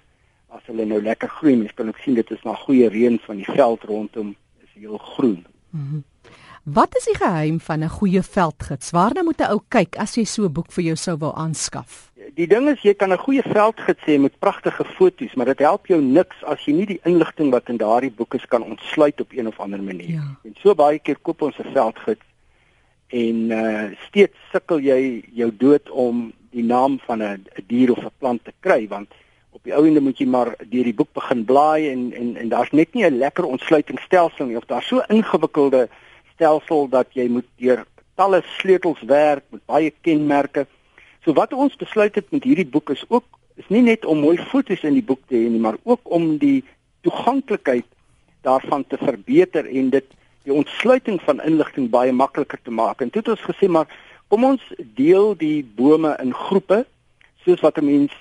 As 0.49 0.63
hulle 0.67 0.85
nou 0.85 1.03
lekker 1.03 1.29
groei, 1.29 1.57
mense 1.57 1.75
kan 1.75 1.89
ook 1.89 1.99
sien 1.99 2.15
dit 2.15 2.31
is 2.31 2.43
na 2.45 2.55
goeie 2.55 2.89
reën 2.89 3.19
van 3.27 3.37
die 3.37 3.51
veld 3.59 3.83
rondom 3.85 4.37
is 4.63 4.73
heel 4.75 4.99
groen. 4.99 5.45
Mm 5.71 5.87
-hmm. 5.89 6.05
Wat 6.65 6.97
is 6.97 7.05
die 7.05 7.17
geheim 7.17 7.61
van 7.61 7.83
'n 7.83 7.89
goeie 7.89 8.23
veldgids? 8.23 8.91
Waarna 8.91 9.23
moet 9.23 9.41
'n 9.41 9.51
ou 9.51 9.61
kyk 9.69 9.97
as 9.97 10.15
jy 10.15 10.25
so 10.25 10.45
'n 10.45 10.53
boek 10.53 10.73
vir 10.73 10.85
jou 10.85 10.97
sou 10.97 11.17
wou 11.17 11.35
aanskaf? 11.35 12.10
Die 12.37 12.47
ding 12.47 12.69
is 12.69 12.83
jy 12.85 12.95
kan 12.95 13.13
'n 13.13 13.19
goeie 13.19 13.43
veldgids 13.43 14.05
hê 14.07 14.19
met 14.19 14.39
pragtige 14.39 14.85
foto's, 14.85 15.35
maar 15.35 15.47
dit 15.47 15.59
help 15.59 15.87
jou 15.87 16.01
niks 16.01 16.45
as 16.45 16.65
jy 16.65 16.73
nie 16.73 16.87
die 16.87 17.01
inligting 17.05 17.51
wat 17.51 17.69
in 17.69 17.77
daardie 17.77 18.11
boeke 18.11 18.37
is 18.37 18.47
kan 18.47 18.63
ontsluit 18.63 19.21
op 19.21 19.33
een 19.33 19.47
of 19.47 19.61
ander 19.61 19.83
manier. 19.83 20.21
Ja. 20.21 20.37
En 20.45 20.55
so 20.61 20.75
baie 20.75 20.99
keer 20.99 21.19
koop 21.23 21.43
ons 21.43 21.59
'n 21.59 21.73
veldgids 21.73 22.27
en 23.09 23.51
uh 23.51 23.91
steeds 24.09 24.37
sukkel 24.53 24.79
jy 24.79 25.25
jou 25.33 25.51
dood 25.57 25.91
om 25.91 26.33
die 26.51 26.65
naam 26.65 26.99
van 27.07 27.23
'n 27.23 27.47
dier 27.67 27.91
of 27.91 28.05
'n 28.05 28.19
plant 28.19 28.45
te 28.45 28.53
kry 28.61 28.89
want 28.89 29.09
op 29.51 29.63
die 29.65 29.75
ou 29.75 29.87
ende 29.87 30.01
moet 30.01 30.19
jy 30.19 30.27
maar 30.27 30.55
deur 30.59 30.85
die 30.85 30.95
boek 30.95 31.13
begin 31.13 31.45
blaai 31.45 31.91
en 31.91 32.13
en 32.13 32.37
en 32.37 32.49
daar's 32.49 32.71
net 32.71 32.95
nie 32.95 33.05
'n 33.05 33.19
lekker 33.19 33.45
ontsluitingsstelsel 33.45 34.47
nie 34.47 34.57
of 34.57 34.67
daar's 34.67 34.87
so 34.87 35.03
ingewikkelde 35.09 35.89
stelsel 36.35 36.89
dat 36.89 37.07
jy 37.13 37.29
moet 37.29 37.47
deur 37.57 37.85
talle 38.15 38.43
sleutels 38.59 39.03
werk 39.03 39.45
met 39.51 39.67
baie 39.67 39.93
kenmerke 40.01 40.67
So 41.25 41.33
wat 41.37 41.53
ons 41.53 41.77
besluit 41.77 42.15
het 42.15 42.31
met 42.31 42.45
hierdie 42.45 42.69
boek 42.69 42.91
is 42.91 43.05
ook 43.09 43.25
is 43.61 43.69
nie 43.69 43.83
net 43.85 44.05
om 44.09 44.23
mooi 44.25 44.39
foto's 44.39 44.85
in 44.89 44.97
die 44.97 45.05
boek 45.05 45.21
te 45.29 45.37
hê 45.37 45.49
nie, 45.53 45.61
maar 45.61 45.77
ook 45.85 46.01
om 46.09 46.39
die 46.41 46.63
toeganklikheid 47.05 47.85
daarvan 48.47 48.87
te 48.89 48.97
verbeter 48.97 49.67
en 49.69 49.91
dit 49.93 50.07
die 50.49 50.55
ontsluiting 50.55 51.21
van 51.27 51.43
inligting 51.45 51.91
baie 51.93 52.13
makliker 52.13 52.61
te 52.65 52.73
maak. 52.73 53.03
En 53.05 53.11
toe 53.13 53.21
het 53.21 53.35
ons 53.35 53.49
gesê 53.51 53.69
maar 53.69 53.91
kom 54.33 54.47
ons 54.47 54.65
deel 54.97 55.35
die 55.37 55.61
bome 55.77 56.15
in 56.23 56.33
groepe 56.33 56.85
soos 57.45 57.61
wat 57.61 57.79
'n 57.79 57.85
mens 57.85 58.13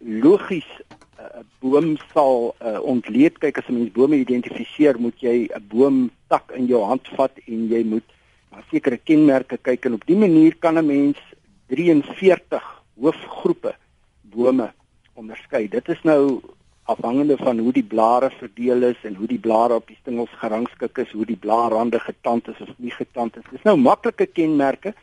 logies 0.00 0.68
'n 0.80 1.22
uh, 1.22 1.44
boom 1.60 1.96
sal 2.12 2.54
uh, 2.62 2.80
ontleed 2.80 3.38
kyk 3.38 3.58
as 3.58 3.68
'n 3.68 3.78
mens 3.78 3.92
bome 3.92 4.16
identifiseer 4.16 5.00
moet 5.00 5.20
jy 5.20 5.48
'n 5.48 5.66
boomtak 5.68 6.52
in 6.54 6.66
jou 6.66 6.82
hand 6.84 7.08
vat 7.16 7.32
en 7.46 7.68
jy 7.68 7.82
moet 7.84 8.08
na 8.52 8.62
sekere 8.70 8.96
kenmerke 8.96 9.58
kyk 9.58 9.84
en 9.84 9.98
op 9.98 10.06
dié 10.06 10.16
manier 10.16 10.54
kan 10.56 10.78
'n 10.78 10.86
mens 10.86 11.18
43 11.66 12.82
hoofgroepe 13.00 13.74
bome 14.22 14.72
onderskei. 15.14 15.68
Dit 15.68 15.88
is 15.88 16.02
nou 16.02 16.40
afhangende 16.86 17.36
van 17.36 17.58
hoe 17.58 17.72
die 17.72 17.84
blare 17.84 18.30
verdeel 18.38 18.82
is 18.92 19.02
en 19.02 19.14
hoe 19.14 19.26
die 19.26 19.40
blare 19.42 19.74
op 19.74 19.88
die 19.90 19.98
stingels 20.00 20.30
gerangskik 20.38 20.98
is, 21.02 21.10
hoe 21.10 21.26
die 21.26 21.38
blaarrande 21.40 21.98
getand 22.00 22.48
is 22.48 22.60
of 22.62 22.70
nie 22.76 22.94
getand 22.94 23.36
is. 23.36 23.48
Dis 23.50 23.64
nou 23.66 23.76
maklike 23.80 24.26
kenmerke 24.26 24.94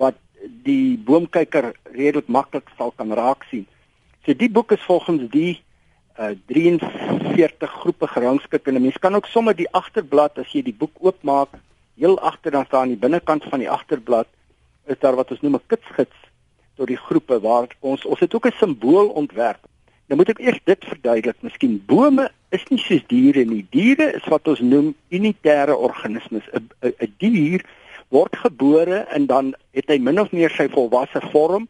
wat 0.00 0.16
die 0.64 0.96
boomkyker 0.96 1.74
redelik 1.92 2.28
maklik 2.28 2.72
sal 2.78 2.94
kan 2.96 3.12
raak 3.12 3.44
sien. 3.50 3.66
So 4.24 4.32
die 4.32 4.48
boek 4.50 4.72
is 4.72 4.86
volgens 4.88 5.28
die 5.32 5.60
uh 6.20 6.32
43 6.52 7.70
groepe 7.82 8.06
gerangskik 8.06 8.66
en 8.66 8.74
'n 8.74 8.82
mens 8.82 8.98
kan 8.98 9.14
ook 9.14 9.26
sommer 9.26 9.56
die 9.56 9.70
agterblad 9.70 10.38
as 10.38 10.52
jy 10.52 10.62
die 10.62 10.74
boek 10.74 10.96
oopmaak, 11.00 11.48
heel 11.96 12.18
agter 12.20 12.50
dan 12.50 12.64
staan 12.64 12.80
aan 12.80 12.94
die 12.96 13.04
binnekant 13.04 13.44
van 13.44 13.58
die 13.58 13.70
agterblad 13.70 14.26
is 14.90 14.98
daar 14.98 15.16
wat 15.18 15.30
ons 15.30 15.40
noem 15.40 15.54
'n 15.54 15.66
kitsgids 15.66 16.18
tot 16.76 16.86
die 16.86 17.00
groepe 17.06 17.40
waar 17.40 17.68
ons 17.80 18.04
ons 18.04 18.20
het 18.20 18.34
ook 18.34 18.46
'n 18.46 18.58
simbool 18.58 19.08
ontwerp. 19.22 19.62
Nou 20.06 20.18
moet 20.18 20.28
ek 20.28 20.40
eers 20.42 20.60
dit 20.64 20.84
verduidelik. 20.84 21.42
Miskien 21.42 21.82
bome 21.86 22.30
is 22.50 22.64
nie 22.68 22.78
soos 22.78 23.04
diere 23.06 23.44
nie. 23.44 23.66
Diere 23.70 24.12
is 24.18 24.24
wat 24.26 24.48
ons 24.48 24.60
noem 24.60 24.94
unitêre 25.08 25.76
organismes. 25.76 26.44
'n 26.52 26.68
'n 26.82 27.14
dier 27.18 27.64
word 28.08 28.36
gebore 28.36 29.06
en 29.14 29.26
dan 29.26 29.54
het 29.70 29.88
hy 29.88 29.98
min 29.98 30.20
of 30.20 30.32
meer 30.32 30.50
sy 30.50 30.68
volwasse 30.68 31.20
vorm. 31.30 31.68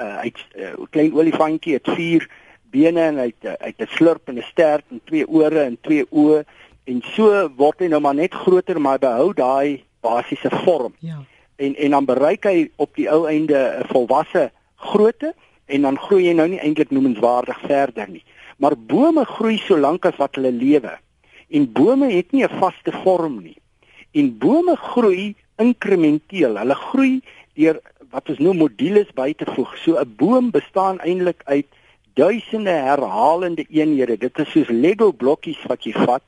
Uh 0.00 0.20
hy't 0.20 0.38
'n 0.54 0.60
uh, 0.60 0.86
klein 0.90 1.14
olifantjie 1.14 1.72
het 1.72 1.88
vier 1.96 2.28
bene 2.70 3.00
en 3.00 3.16
hy 3.16 3.32
het 3.32 3.44
uh, 3.44 3.56
hy 3.60 3.72
het 3.72 3.80
'n 3.80 3.94
slurp 3.96 4.28
en 4.28 4.38
'n 4.38 4.50
stert 4.52 4.84
en 4.90 5.00
twee 5.04 5.26
ore 5.26 5.62
en 5.62 5.78
twee 5.80 6.04
oë 6.10 6.44
en 6.84 7.02
so 7.16 7.48
word 7.56 7.80
hy 7.80 7.88
nou 7.88 8.00
maar 8.00 8.14
net 8.14 8.34
groter 8.34 8.80
maar 8.80 8.98
behou 8.98 9.32
daai 9.32 9.84
basiese 10.00 10.50
vorm. 10.64 10.94
Ja. 10.98 11.24
En 11.58 11.74
en 11.74 11.90
dan 11.90 12.06
bereik 12.06 12.46
hy 12.46 12.70
op 12.76 12.94
die 12.94 13.08
ou 13.10 13.26
einde 13.26 13.58
'n 13.58 13.86
volwasse 13.90 14.50
grootte 14.76 15.34
en 15.66 15.82
dan 15.82 15.98
groei 15.98 16.28
jy 16.28 16.34
nou 16.38 16.48
nie 16.48 16.60
eintlik 16.62 16.90
noemenswaardig 16.90 17.60
verder 17.66 18.08
nie. 18.08 18.24
Maar 18.56 18.76
bome 18.76 19.24
groei 19.24 19.58
so 19.58 19.78
lank 19.78 20.06
as 20.06 20.16
wat 20.16 20.34
hulle 20.38 20.52
lewe. 20.52 20.94
En 21.50 21.72
bome 21.72 22.10
het 22.12 22.32
nie 22.32 22.44
'n 22.44 22.58
vaste 22.58 22.92
vorm 23.02 23.42
nie. 23.42 23.56
En 24.12 24.38
bome 24.38 24.76
groei 24.76 25.34
inkrementeel. 25.56 26.56
Hulle 26.56 26.74
groei 26.74 27.20
deur 27.54 27.80
wat 28.10 28.28
ons 28.28 28.38
noem 28.38 28.56
modules 28.56 29.10
by 29.14 29.34
te 29.34 29.46
voeg. 29.54 29.76
So 29.76 29.98
'n 29.98 30.14
boom 30.16 30.50
bestaan 30.50 31.00
eintlik 31.00 31.42
uit 31.44 31.66
duisende 32.14 32.70
herhalende 32.70 33.64
eenhede. 33.70 34.16
Dit 34.18 34.38
is 34.38 34.50
soos 34.50 34.68
Lego 34.68 35.12
blokkies 35.12 35.62
wat 35.66 35.84
jy 35.84 35.92
vat 35.92 36.22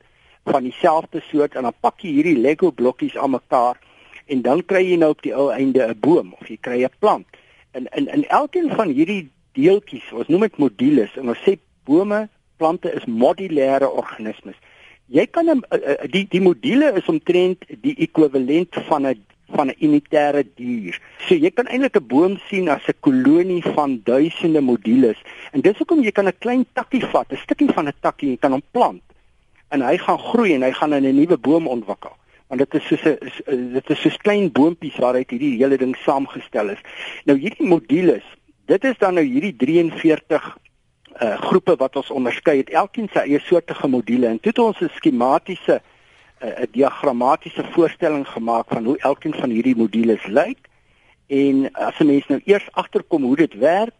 van 0.45 0.63
dieselfde 0.63 1.21
soort 1.31 1.55
en 1.55 1.63
dan 1.63 1.73
pak 1.79 1.99
jy 2.01 2.09
hierdie 2.09 2.37
Lego 2.37 2.71
blokkies 2.71 3.17
aan 3.17 3.31
mekaar 3.31 3.79
en 4.25 4.41
dan 4.41 4.65
kry 4.65 4.83
jy 4.85 4.97
nou 4.97 5.09
op 5.09 5.21
die 5.21 5.35
ou 5.35 5.49
einde 5.51 5.87
'n 5.87 5.99
boom 5.99 6.33
of 6.39 6.47
jy 6.47 6.57
kry 6.61 6.83
'n 6.83 6.89
plant 6.99 7.27
in 7.73 7.87
in 7.95 8.07
in 8.07 8.27
elkeen 8.27 8.69
van 8.75 8.89
hierdie 8.89 9.29
deeltjies, 9.55 10.11
ons 10.11 10.27
noem 10.27 10.47
dit 10.47 10.61
modules 10.63 11.17
en 11.19 11.31
ons 11.31 11.43
sê 11.45 11.57
bome, 11.87 12.27
plante 12.61 12.91
is 12.95 13.07
modulêre 13.07 13.87
organismes. 13.87 14.55
Jy 15.11 15.25
kan 15.27 15.49
'n 15.49 15.63
die 16.11 16.25
die 16.29 16.41
module 16.41 16.93
is 16.95 17.07
omtrent 17.07 17.65
die 17.81 17.95
ekwivalent 17.97 18.75
van 18.87 19.07
'n 19.07 19.25
van 19.55 19.67
'n 19.67 19.75
unitêre 19.79 20.43
dier. 20.55 20.99
So 21.27 21.35
jy 21.35 21.51
kan 21.51 21.67
eintlik 21.67 21.97
'n 21.97 22.07
boom 22.07 22.37
sien 22.47 22.69
as 22.69 22.87
'n 22.87 22.99
kolonie 22.99 23.63
van 23.63 24.01
duisende 24.03 24.61
modules. 24.61 25.19
En 25.51 25.61
dis 25.61 25.77
hoekom 25.77 26.03
jy 26.03 26.11
kan 26.11 26.27
'n 26.27 26.39
klein 26.39 26.65
takkie 26.73 27.05
vat, 27.05 27.31
'n 27.31 27.37
stukkie 27.37 27.69
van 27.73 27.87
'n 27.87 27.93
takkie, 27.99 28.29
jy 28.29 28.37
kan 28.37 28.51
hom 28.51 28.63
plant 28.71 29.01
en 29.69 29.81
hy 29.81 29.97
gaan 29.97 30.19
groei 30.19 30.53
en 30.53 30.61
hy 30.61 30.71
gaan 30.71 30.93
'n 30.93 31.15
nuwe 31.15 31.37
boom 31.37 31.67
ontwikkel 31.67 32.15
want 32.51 32.59
dit 32.59 32.73
is 32.81 32.87
soos 32.87 33.03
'n 33.07 33.73
dit 33.73 33.89
is 33.89 34.01
soos 34.01 34.17
klein 34.17 34.51
boontjies 34.51 34.97
waaruit 34.99 35.29
hierdie 35.29 35.55
hele 35.57 35.77
ding 35.77 35.95
saamgestel 35.95 36.69
is. 36.69 36.81
Nou 37.23 37.37
hierdie 37.39 37.67
modules, 37.67 38.25
dit 38.67 38.83
is 38.83 38.97
dan 38.97 39.13
nou 39.13 39.23
hierdie 39.23 39.55
43 39.55 40.57
uh 41.21 41.37
groepe 41.47 41.75
wat 41.75 41.95
ons 41.95 42.11
onderskei 42.11 42.57
het. 42.57 42.69
Elkeen 42.69 43.07
sy 43.13 43.23
eie 43.23 43.39
soortige 43.39 43.87
module 43.87 44.27
en 44.27 44.39
toe 44.39 44.51
het 44.51 44.59
ons 44.59 44.81
'n 44.81 44.91
skematiese 44.95 45.79
'n 46.41 46.47
uh, 46.47 46.67
diagrammatiese 46.71 47.63
voorstelling 47.71 48.27
gemaak 48.27 48.67
van 48.67 48.83
hoe 48.85 48.97
elkeen 48.97 49.33
van 49.33 49.49
hierdie 49.49 49.75
modules 49.75 50.25
lyk. 50.27 50.67
En 51.27 51.71
as 51.73 51.99
'n 51.99 52.05
mens 52.05 52.27
nou 52.27 52.41
eers 52.45 52.67
agterkom 52.71 53.23
hoe 53.23 53.35
dit 53.35 53.53
werk, 53.53 53.95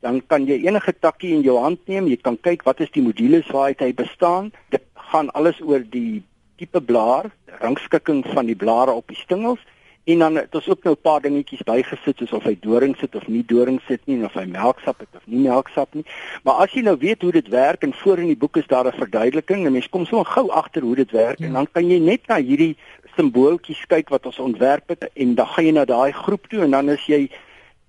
dan 0.00 0.26
kan 0.26 0.44
jy 0.44 0.66
enige 0.66 0.92
takkie 0.98 1.32
in 1.32 1.40
jou 1.40 1.58
hand 1.58 1.80
neem, 1.86 2.06
jy 2.06 2.16
kan 2.16 2.36
kyk 2.40 2.62
wat 2.62 2.80
is 2.80 2.90
die 2.90 3.02
modules 3.02 3.46
waaruit 3.46 3.80
hy 3.80 3.94
bestaan. 3.94 4.52
Dit 4.68 4.82
gaan 4.94 5.30
alles 5.30 5.60
oor 5.60 5.80
die 5.90 6.22
tipe 6.56 6.80
blaar, 6.80 7.30
rangskikking 7.60 8.24
van 8.32 8.46
die 8.46 8.56
blare 8.56 8.90
op 8.90 9.08
die 9.08 9.16
stingels 9.16 9.60
en 10.04 10.18
dan 10.18 10.34
het 10.36 10.54
ons 10.54 10.68
ook 10.68 10.82
nou 10.84 10.94
'n 10.94 11.00
paar 11.02 11.20
dingetjies 11.20 11.62
bygesit 11.62 12.16
soos 12.18 12.32
of 12.32 12.44
hy 12.44 12.56
doring 12.60 12.96
sit 12.96 13.14
of 13.14 13.26
nie 13.26 13.44
doring 13.46 13.80
sit 13.88 14.00
nie 14.04 14.16
en 14.16 14.24
of 14.24 14.34
hy 14.34 14.44
melksap 14.44 14.98
het 14.98 15.08
of 15.14 15.22
nie 15.24 15.48
melksap 15.48 15.94
nie. 15.94 16.04
Maar 16.42 16.54
as 16.54 16.72
jy 16.72 16.82
nou 16.82 16.96
weet 16.98 17.22
hoe 17.22 17.32
dit 17.32 17.48
werk 17.48 17.82
en 17.82 17.94
voor 17.94 18.18
in 18.18 18.26
die 18.26 18.36
boek 18.36 18.56
is 18.56 18.66
daar 18.66 18.86
'n 18.86 18.98
verduideliking, 18.98 19.66
'n 19.66 19.72
mens 19.72 19.88
kom 19.88 20.06
so 20.06 20.24
gou 20.24 20.50
agter 20.50 20.82
hoe 20.82 20.94
dit 20.94 21.10
werk 21.10 21.38
ja. 21.38 21.46
en 21.46 21.52
dan 21.52 21.66
kan 21.72 21.90
jy 21.90 21.98
net 21.98 22.26
na 22.26 22.36
hierdie 22.36 22.76
simbooltjies 23.16 23.86
kyk 23.86 24.08
wat 24.08 24.26
ons 24.26 24.38
ontwerp 24.38 24.88
het 24.88 25.10
en 25.14 25.34
dan 25.34 25.46
gaan 25.46 25.64
jy 25.64 25.72
na 25.72 25.84
daai 25.84 26.12
groep 26.12 26.46
toe 26.48 26.62
en 26.62 26.70
dan 26.70 26.88
is 26.88 27.06
jy 27.06 27.30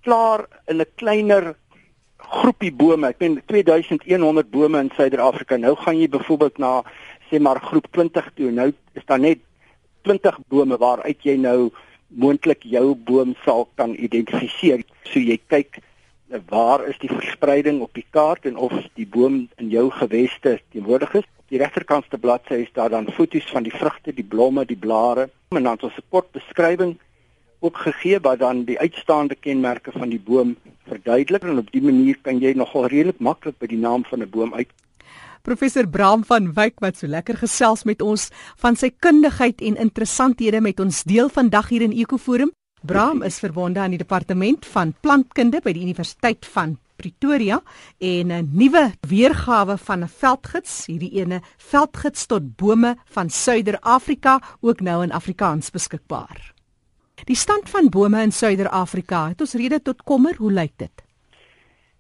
klaar 0.01 0.45
in 0.67 0.77
'n 0.77 0.86
kleiner 0.95 1.55
groepie 2.17 2.72
bome. 2.74 3.07
Ek 3.07 3.19
meen 3.19 3.41
2100 3.45 4.50
bome 4.50 4.79
in 4.79 4.91
Suider-Afrika. 4.95 5.57
Nou 5.57 5.75
gaan 5.75 6.00
jy 6.00 6.10
byvoorbeeld 6.10 6.57
na 6.57 6.84
sê 7.36 7.42
maar 7.42 7.60
groep 7.60 7.88
20 7.92 8.32
toe. 8.36 8.51
Nou 8.51 8.72
is 8.94 9.06
daar 9.06 9.20
net 9.20 9.39
20 10.04 10.39
bome 10.48 10.77
waaruit 10.77 11.24
jy 11.24 11.36
nou 11.38 11.72
moontlik 12.08 12.63
jou 12.63 12.96
boom 12.96 13.36
sal 13.44 13.68
kan 13.75 13.96
identifiseer. 13.96 14.84
So 15.04 15.20
jy 15.20 15.39
kyk 15.48 15.82
eh, 15.82 16.39
waar 16.50 16.86
is 16.88 16.98
die 17.01 17.12
verspreiding 17.12 17.82
op 17.82 17.94
die 17.94 18.06
kaart 18.12 18.46
en 18.46 18.56
of 18.56 18.74
die 18.96 19.08
boom 19.08 19.48
in 19.58 19.70
jou 19.70 19.89
geweste 19.92 20.60
teenwoordig 20.72 21.13
is. 21.22 21.27
Op 21.38 21.50
die 21.50 21.60
regterkantste 21.60 22.18
bladsy 22.18 22.62
is 22.65 22.72
daar 22.74 22.89
dan 22.89 23.12
foto's 23.12 23.50
van 23.51 23.63
die 23.63 23.74
vrugte, 23.74 24.13
die 24.13 24.24
blomme, 24.25 24.65
die 24.65 24.80
blare 24.80 25.30
en 25.50 25.63
dan 25.63 25.77
so 25.80 25.88
'n 25.88 26.10
kort 26.10 26.32
beskrywing 26.32 26.98
ook 27.60 27.77
gegee 27.77 28.20
wat 28.20 28.39
dan 28.39 28.63
die 28.65 28.80
uitstaande 28.80 29.36
kenmerke 29.36 29.92
van 29.92 30.10
die 30.10 30.20
boom 30.20 30.56
verduidelik 30.88 31.44
en 31.44 31.58
op 31.58 31.72
dié 31.72 31.82
manier 31.82 32.18
kan 32.22 32.39
jy 32.39 32.54
nogal 32.54 32.86
redelik 32.88 33.20
maklik 33.20 33.58
by 33.58 33.68
die 33.68 33.80
naam 33.80 34.04
van 34.06 34.22
'n 34.22 34.30
boom 34.30 34.54
uit 34.54 34.70
Professor 35.46 35.86
Bram 35.86 36.24
van 36.25 36.48
Wyk 36.58 36.80
wat 36.82 36.98
so 36.98 37.08
lekker 37.08 37.38
gesels 37.38 37.84
met 37.86 38.00
ons 38.02 38.32
van 38.64 38.74
sy 38.74 38.90
kundigheid 39.06 39.60
en 39.62 39.75
interessanthede 39.84 40.58
met 40.58 40.80
ons 40.82 41.04
deel 41.06 41.30
vandag 41.30 41.70
hier 41.70 41.86
in 41.86 41.94
Ekoforum. 41.94 42.50
Bram 42.82 43.22
is 43.22 43.38
verbonde 43.44 43.84
aan 43.84 43.94
die 43.94 44.02
departement 44.02 44.66
van 44.74 44.96
plantkunde 45.06 45.62
by 45.62 45.75
die 45.78 45.86
Universiteit 45.86 46.50
van 46.56 46.80
Pretoria 46.98 47.60
en 48.00 48.32
'n 48.32 48.50
nuwe 48.58 48.94
weergawe 49.06 49.78
van 49.78 50.04
'n 50.04 50.10
veldgids, 50.10 50.86
hierdie 50.88 51.14
ene 51.22 51.42
veldgids 51.58 52.25
tot 52.25 52.56
bome 52.56 52.98
van 53.06 53.30
Suider-Afrika 53.30 54.42
ook 54.62 54.82
nou 54.82 55.04
in 55.04 55.12
Afrikaans 55.12 55.70
beskikbaar. 55.70 56.54
Die 57.25 57.36
stand 57.36 57.70
van 57.70 57.90
bome 57.90 58.22
in 58.22 58.32
Suider-Afrika, 58.32 59.28
het 59.28 59.42
ons 59.42 59.54
rede 59.54 59.82
tot 59.82 60.04
kommer, 60.04 60.36
hoe 60.38 60.52
lyk 60.52 60.74
dit? 60.78 61.05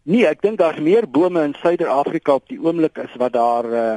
Nee, 0.05 0.27
ek 0.29 0.43
dink 0.43 0.59
daar's 0.61 0.77
meer 0.85 1.07
bome 1.09 1.41
in 1.47 1.55
Suider-Afrika 1.57 2.35
op 2.37 2.43
die 2.51 2.59
oomblik 2.61 2.99
as 3.01 3.13
wat 3.17 3.33
daar 3.33 3.65
uh, 3.65 3.93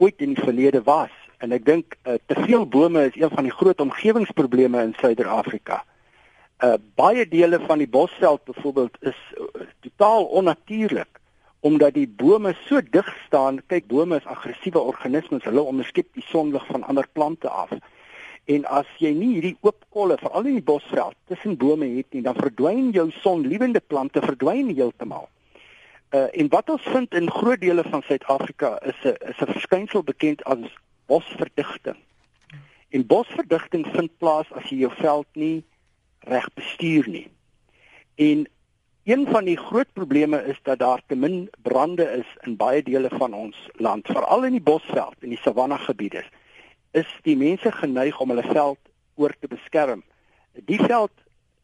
ooit 0.00 0.22
in 0.24 0.30
die 0.32 0.40
verlede 0.40 0.80
was. 0.86 1.12
En 1.44 1.52
ek 1.52 1.66
dink 1.66 1.96
uh, 2.08 2.14
te 2.24 2.38
veel 2.46 2.62
bome 2.64 3.02
is 3.10 3.18
een 3.20 3.28
van 3.28 3.44
die 3.44 3.52
groot 3.52 3.82
omgewingsprobleme 3.84 4.80
in 4.80 4.94
Suider-Afrika. 4.96 5.82
Uh 6.64 6.78
baie 6.96 7.26
dele 7.28 7.58
van 7.66 7.82
die 7.84 7.88
bosveld 7.98 8.40
byvoorbeeld 8.48 8.96
is 9.10 9.18
uh, 9.36 9.66
totaal 9.84 10.24
onnatuurlik 10.40 11.20
omdat 11.60 11.98
die 12.00 12.08
bome 12.08 12.54
so 12.64 12.80
dig 12.80 13.12
staan. 13.26 13.60
Kyk, 13.68 13.90
bome 13.92 14.22
is 14.22 14.30
aggressiewe 14.32 14.80
organismes. 14.80 15.44
Hulle 15.44 15.66
onderskep 15.68 16.08
die 16.16 16.24
sonlig 16.30 16.64
van 16.72 16.88
ander 16.88 17.10
plante 17.12 17.52
af. 17.52 17.76
En 18.48 18.64
as 18.72 18.88
jy 19.04 19.12
nie 19.12 19.34
hierdie 19.34 19.58
oop 19.60 19.84
kolle 19.92 20.16
veral 20.16 20.48
in 20.48 20.62
die 20.62 20.64
bosveld 20.72 21.20
tussen 21.28 21.60
bome 21.60 21.92
het 21.98 22.08
nie, 22.16 22.24
dan 22.24 22.40
verdwyn 22.40 22.88
jou 22.96 23.10
sonliewende 23.20 23.84
plante 23.84 24.24
verdwyn 24.24 24.72
heeltemal. 24.72 25.28
Uh, 26.12 26.28
en 26.30 26.48
wat 26.48 26.68
ons 26.70 26.82
vind 26.92 27.14
in 27.14 27.30
groot 27.30 27.60
dele 27.60 27.82
van 27.88 28.02
Suid-Afrika 28.04 28.78
is 28.82 28.98
'n 29.04 29.16
is 29.30 29.38
'n 29.40 29.52
verskynsel 29.52 30.02
bekend 30.02 30.44
as 30.44 30.58
bosverdigting. 31.06 31.96
En 32.88 33.06
bosverdigting 33.06 33.86
vind 33.86 34.18
plaas 34.18 34.52
as 34.52 34.68
jy 34.68 34.76
jou 34.76 34.92
veld 34.94 35.26
nie 35.32 35.64
reg 36.18 36.48
bestuur 36.54 37.08
nie. 37.08 37.30
En 38.14 38.46
een 39.04 39.26
van 39.26 39.44
die 39.44 39.56
groot 39.56 39.92
probleme 39.92 40.44
is 40.44 40.60
dat 40.62 40.78
daar 40.78 41.02
te 41.06 41.14
min 41.14 41.50
brande 41.62 42.04
is 42.04 42.28
in 42.40 42.56
baie 42.56 42.82
dele 42.82 43.08
van 43.08 43.32
ons 43.34 43.56
land, 43.72 44.06
veral 44.06 44.44
in 44.44 44.52
die 44.52 44.62
bosveld 44.62 45.16
en 45.20 45.28
die 45.28 45.40
savanna 45.42 45.76
gebiede. 45.76 46.24
Is 46.90 47.08
die 47.22 47.36
mense 47.36 47.72
geneig 47.72 48.20
om 48.20 48.28
hulle 48.28 48.52
veld 48.52 48.78
oor 49.14 49.34
te 49.40 49.48
beskerm. 49.48 50.04
Die 50.52 50.80
veld 50.80 51.21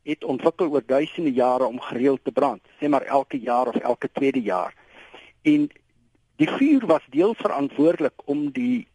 het 0.08 0.24
ontwikkel 0.24 0.70
oor 0.72 0.84
duisende 0.86 1.32
jare 1.32 1.66
om 1.66 1.80
gereeld 1.80 2.24
te 2.24 2.32
brand, 2.32 2.62
sê 2.80 2.88
maar 2.88 3.04
elke 3.04 3.40
jaar 3.40 3.68
of 3.68 3.76
elke 3.76 4.08
tweede 4.12 4.40
jaar. 4.40 4.74
En 5.42 5.68
die 6.40 6.48
vuur 6.48 6.86
was 6.86 7.04
deel 7.12 7.34
verantwoordelik 7.34 8.24
om 8.24 8.48
die 8.56 8.86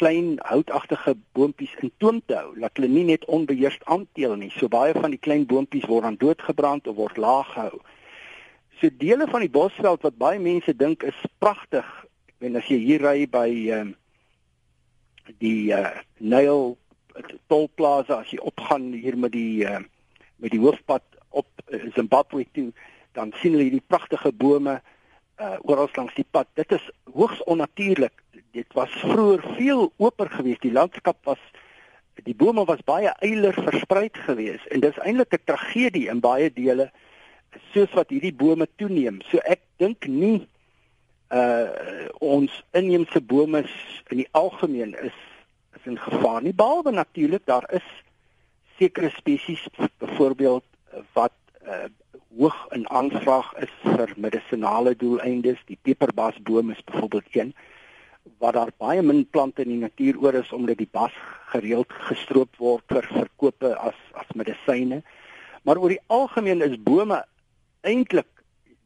klein 0.00 0.36
houtagtige 0.48 1.14
boontjies 1.36 1.72
in 1.84 1.92
toom 1.96 2.20
te 2.26 2.36
hou, 2.36 2.52
dat 2.60 2.76
hulle 2.76 2.88
nie 2.88 3.04
net 3.12 3.24
onbeheerst 3.24 3.84
aanteel 3.84 4.36
nie. 4.40 4.50
So 4.56 4.68
baie 4.72 4.92
van 4.96 5.12
die 5.12 5.20
klein 5.20 5.46
boontjies 5.48 5.88
word 5.88 6.08
dan 6.08 6.20
doodgebrand 6.20 6.88
of 6.88 6.96
word 6.96 7.20
laag 7.20 7.52
gehou. 7.54 7.80
So 8.80 8.88
dele 9.00 9.28
van 9.28 9.44
die 9.44 9.52
bosveld 9.52 10.04
wat 10.04 10.20
baie 10.20 10.40
mense 10.40 10.72
dink 10.76 11.04
is 11.08 11.24
pragtig, 11.38 11.88
weet 12.40 12.56
as 12.56 12.68
jy 12.72 12.78
hier 12.84 13.04
ry 13.04 13.24
by 13.28 13.48
ehm 13.48 13.80
um, 13.80 13.96
die 15.38 15.70
uh, 15.70 15.92
Nile 16.18 16.74
tolplaza 17.52 18.22
as 18.24 18.32
jy 18.32 18.40
opgaan 18.42 18.88
hier 18.96 19.18
met 19.20 19.30
die 19.36 19.62
uh, 19.68 19.78
met 20.40 20.54
die 20.54 20.60
hoofpad 20.60 21.04
op 21.28 21.46
uh, 21.68 21.80
Zimbabwe 21.94 22.46
toe, 22.52 22.70
dan 23.12 23.32
sien 23.40 23.54
hulle 23.54 23.68
hierdie 23.68 23.86
pragtige 23.86 24.32
bome 24.32 24.80
uh 25.40 25.56
oral 25.64 25.88
langs 25.96 26.14
die 26.14 26.26
pad. 26.30 26.48
Dit 26.54 26.72
is 26.76 26.84
hoogs 27.14 27.40
onnatuurlik. 27.48 28.12
Dit 28.52 28.72
was 28.76 28.92
vroeër 29.00 29.40
veel 29.56 29.86
oper 29.96 30.28
geweest. 30.30 30.60
Die 30.66 30.72
landskap 30.72 31.16
was 31.24 31.40
die 32.26 32.34
bome 32.36 32.66
was 32.68 32.82
baie 32.84 33.12
eiler 33.24 33.56
verspreid 33.56 34.18
geweest 34.26 34.66
en 34.68 34.82
dis 34.84 34.98
eintlik 35.00 35.32
'n 35.32 35.44
tragedie 35.44 36.08
in 36.12 36.20
baie 36.20 36.50
dele 36.52 36.90
soos 37.72 37.92
wat 37.96 38.10
hierdie 38.12 38.34
bome 38.34 38.68
toeneem. 38.76 39.22
So 39.30 39.38
ek 39.38 39.62
dink 39.78 40.04
nie 40.06 40.46
uh 41.30 42.08
ons 42.18 42.52
inheemse 42.76 43.20
bome 43.20 43.64
in 44.10 44.16
die 44.22 44.28
algemeen 44.30 44.94
is 44.98 45.16
is 45.78 45.86
in 45.86 45.98
gevaar 45.98 46.42
nie 46.42 46.54
behalwe 46.54 46.90
natuurlik 46.90 47.46
daar 47.46 47.66
is 47.72 47.86
sekere 48.80 49.10
spesies 49.12 49.66
byvoorbeeld 50.00 50.64
wat 51.12 51.36
uh, 51.66 51.84
hoog 52.38 52.56
in 52.72 52.86
aanvraag 52.88 53.52
is 53.60 53.72
vir 53.82 54.14
medisonale 54.16 54.94
doeleindes. 54.96 55.60
Die 55.68 55.78
peperbasboom 55.82 56.72
is 56.72 56.80
byvoorbeeld 56.88 57.36
een 57.36 57.52
waar 58.38 58.52
daar 58.52 58.72
baie 58.78 59.02
min 59.02 59.24
plante 59.32 59.64
in 59.64 59.72
die 59.72 59.80
natuur 59.80 60.18
oor 60.20 60.36
is 60.40 60.52
omdat 60.52 60.78
die 60.80 60.88
bas 60.92 61.14
gereeld 61.52 61.92
gestroop 62.08 62.56
word 62.60 62.84
vir 62.92 63.08
verkope 63.12 63.72
as 63.76 63.96
as 64.16 64.28
medisyne. 64.36 65.02
Maar 65.64 65.80
oor 65.80 65.92
die 65.92 66.04
algemeen 66.06 66.64
is 66.64 66.76
bome 66.80 67.20
eintlik 67.84 68.28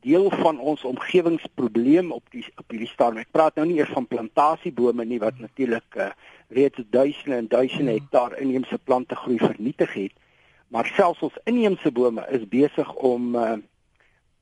deel 0.05 0.31
van 0.31 0.59
ons 0.61 0.85
omgewingsprobleem 0.85 2.13
op 2.13 2.25
die 2.31 2.45
op 2.61 2.71
hierdie 2.71 2.91
stadium. 2.91 3.23
Ek 3.25 3.33
praat 3.33 3.57
nou 3.57 3.67
nie 3.69 3.79
eers 3.81 3.93
van 3.97 4.07
plantasiebome 4.07 5.07
nie 5.09 5.21
wat 5.23 5.39
natuurlik 5.41 5.97
uh, 5.97 6.11
reeds 6.53 6.85
duisende 6.93 7.41
en 7.41 7.49
duisende 7.49 7.91
hmm. 7.95 8.01
hektaar 8.01 8.37
inheemse 8.39 8.79
plante 8.85 9.17
groei 9.17 9.39
vernietig 9.41 9.97
het, 9.97 10.13
maar 10.69 10.91
selfs 10.97 11.25
ons 11.25 11.41
inheemse 11.49 11.93
bome 11.93 12.25
is 12.37 12.45
besig 12.49 12.95
om 12.95 13.35
uh, 13.35 13.57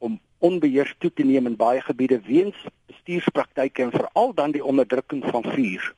om 0.02 0.18
onbeheers 0.42 0.94
toe 0.98 1.12
te 1.14 1.22
neem 1.22 1.46
in 1.46 1.56
baie 1.56 1.80
gebiede 1.80 2.18
weens 2.26 2.58
bestuurspraktyke 2.90 3.82
en 3.82 3.94
veral 3.94 4.34
dan 4.34 4.54
die 4.54 4.64
onderdrukking 4.64 5.22
van 5.30 5.46
vuur. 5.54 5.92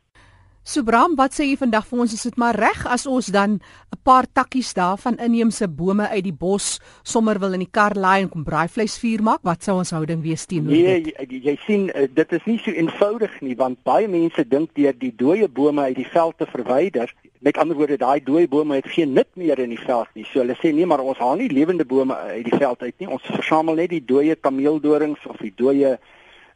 Subram, 0.64 1.12
wat 1.20 1.34
sê 1.36 1.44
jy 1.44 1.58
vandag 1.60 1.84
vir 1.84 1.98
ons 2.00 2.12
is 2.16 2.22
dit 2.24 2.36
maar 2.40 2.56
reg 2.56 2.86
as 2.88 3.02
ons 3.04 3.26
dan 3.28 3.60
'n 3.60 3.98
paar 4.02 4.24
takkies 4.24 4.72
daarvan 4.72 5.18
inheemse 5.20 5.68
bome 5.68 6.08
uit 6.08 6.24
die 6.24 6.32
bos 6.32 6.80
sommer 7.02 7.38
wil 7.38 7.52
in 7.52 7.60
die 7.60 7.70
kar 7.70 7.92
laai 7.92 8.22
en 8.22 8.30
kom 8.30 8.44
braaivleis 8.44 8.96
vuur 8.98 9.22
maak? 9.22 9.42
Wat 9.42 9.62
sou 9.62 9.76
ons 9.76 9.90
houding 9.90 10.22
wees 10.22 10.46
teenoor 10.46 10.72
nee, 10.72 11.02
dit? 11.02 11.18
Nee, 11.18 11.26
jy, 11.28 11.50
jy 11.50 11.56
sien 11.66 11.90
eh, 11.90 12.08
dit 12.08 12.32
is 12.32 12.44
nie 12.46 12.58
so 12.64 12.70
eenvoudig 12.70 13.40
nie 13.42 13.54
want 13.56 13.82
baie 13.84 14.08
mense 14.08 14.48
dink 14.48 14.72
deur 14.74 14.96
die 14.98 15.12
dooie 15.12 15.48
bome 15.48 15.82
uit 15.82 15.96
die 15.96 16.08
veld 16.08 16.38
te 16.38 16.46
verwyder, 16.46 17.12
met 17.40 17.58
ander 17.58 17.76
woorde 17.76 17.98
daai 18.00 18.24
dooie 18.24 18.48
bome 18.48 18.74
het 18.74 18.88
geen 18.88 19.12
nut 19.12 19.28
meer 19.36 19.58
in 19.58 19.68
die 19.68 19.84
veld 19.84 20.08
nie. 20.14 20.24
So 20.24 20.40
hulle 20.40 20.56
sê 20.56 20.72
nee, 20.72 20.86
maar 20.86 21.04
ons 21.04 21.18
haal 21.18 21.36
nie 21.36 21.52
lewende 21.52 21.84
bome 21.84 22.14
uit 22.14 22.44
die 22.44 22.56
veld 22.56 22.82
uit 22.82 22.94
nie. 22.98 23.08
Ons 23.08 23.22
versamel 23.28 23.74
net 23.74 23.90
die 23.90 24.04
dooie 24.04 24.34
kameeldorings 24.34 25.26
of 25.28 25.36
die 25.44 25.52
dooie 25.54 25.98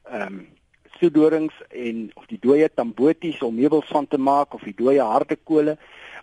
ehm 0.08 0.32
um, 0.32 0.46
soedorings 0.98 1.54
en 1.70 2.10
of 2.14 2.26
die 2.30 2.40
dooie 2.42 2.68
tamboties 2.74 3.40
om 3.42 3.54
meubels 3.54 3.88
van 3.92 4.06
te 4.06 4.18
maak 4.18 4.54
of 4.54 4.64
die 4.66 4.76
dooie 4.76 5.02
harde 5.02 5.36
kole. 5.44 5.76